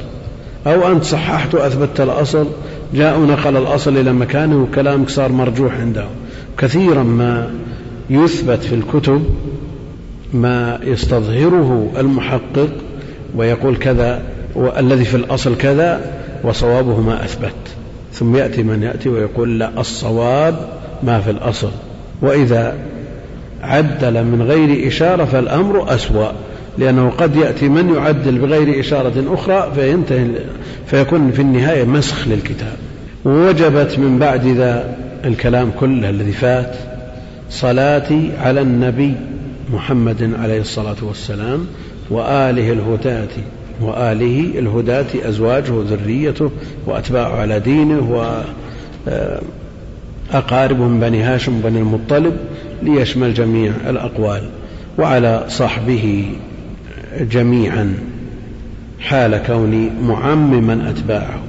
[0.67, 2.47] أو أنت صححت وأثبتت الأصل
[2.95, 6.05] جاء ونقل الأصل إلى مكانه وكلامك صار مرجوح عنده.
[6.59, 7.51] كثيرا ما
[8.11, 9.25] يثبت في الكتب
[10.33, 12.69] ما يستظهره المحقق
[13.37, 14.23] ويقول كذا
[14.55, 16.01] والذي في الأصل كذا
[16.45, 17.55] وصوابه ما أثبت.
[18.13, 20.69] ثم يأتي من يأتي ويقول لا الصواب
[21.03, 21.71] ما في الأصل.
[22.23, 22.75] وإذا
[23.63, 26.33] عدل من غير إشارة فالأمر أسوأ
[26.79, 30.27] لأنه قد يأتي من يعدل بغير إشارة أخرى فينتهي
[30.87, 32.77] فيكون في النهاية مسخ للكتاب.
[33.25, 36.77] ووجبت من بعد ذا الكلام كله الذي فات
[37.53, 39.15] صلاتي على النبي
[39.73, 41.67] محمد عليه الصلاة والسلام
[42.11, 43.29] وآله الهداة
[43.81, 46.51] وآله الهداة أزواجه وذريته
[46.87, 48.33] وأتباعه على دينه
[50.33, 52.37] وأقاربه من بني هاشم بني المطلب
[52.83, 54.43] ليشمل جميع الأقوال
[54.99, 56.27] وعلى صحبه
[57.21, 57.95] جميعا
[59.01, 61.41] حال كوني معمما أتباعه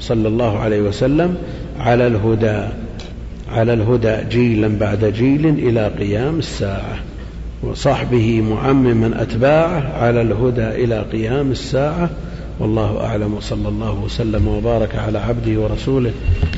[0.00, 1.36] صلى الله عليه وسلم
[1.80, 2.68] على الهدى.
[3.48, 6.98] على الهدى جيلا بعد جيل إلى قيام الساعة.
[7.62, 12.10] وصحبه معمما أتباعه على الهدى إلى قيام الساعة.
[12.60, 16.12] والله أعلم وصلى الله وسلم وبارك على عبده ورسوله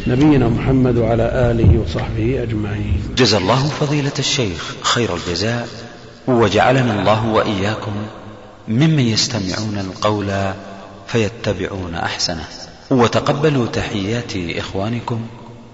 [0.07, 3.03] نبينا محمد وعلى آله وصحبه أجمعين.
[3.16, 5.68] جزا الله فضيلة الشيخ خير الجزاء
[6.28, 7.93] وجعلنا الله وإياكم
[8.68, 10.26] ممن يستمعون القول
[11.07, 12.45] فيتبعون أحسنه.
[12.91, 15.20] وتقبلوا تحيات إخوانكم.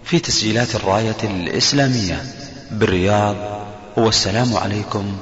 [0.06, 2.22] في تسجيلات الراية الإسلامية
[2.70, 3.36] بالرياض
[3.96, 5.16] والسلام عليكم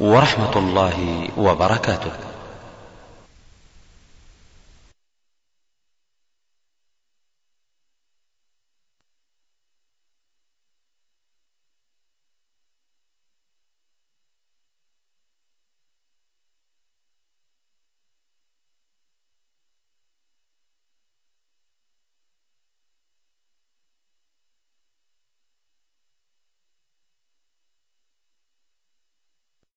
[0.00, 2.27] ورحمة الله وبركاته.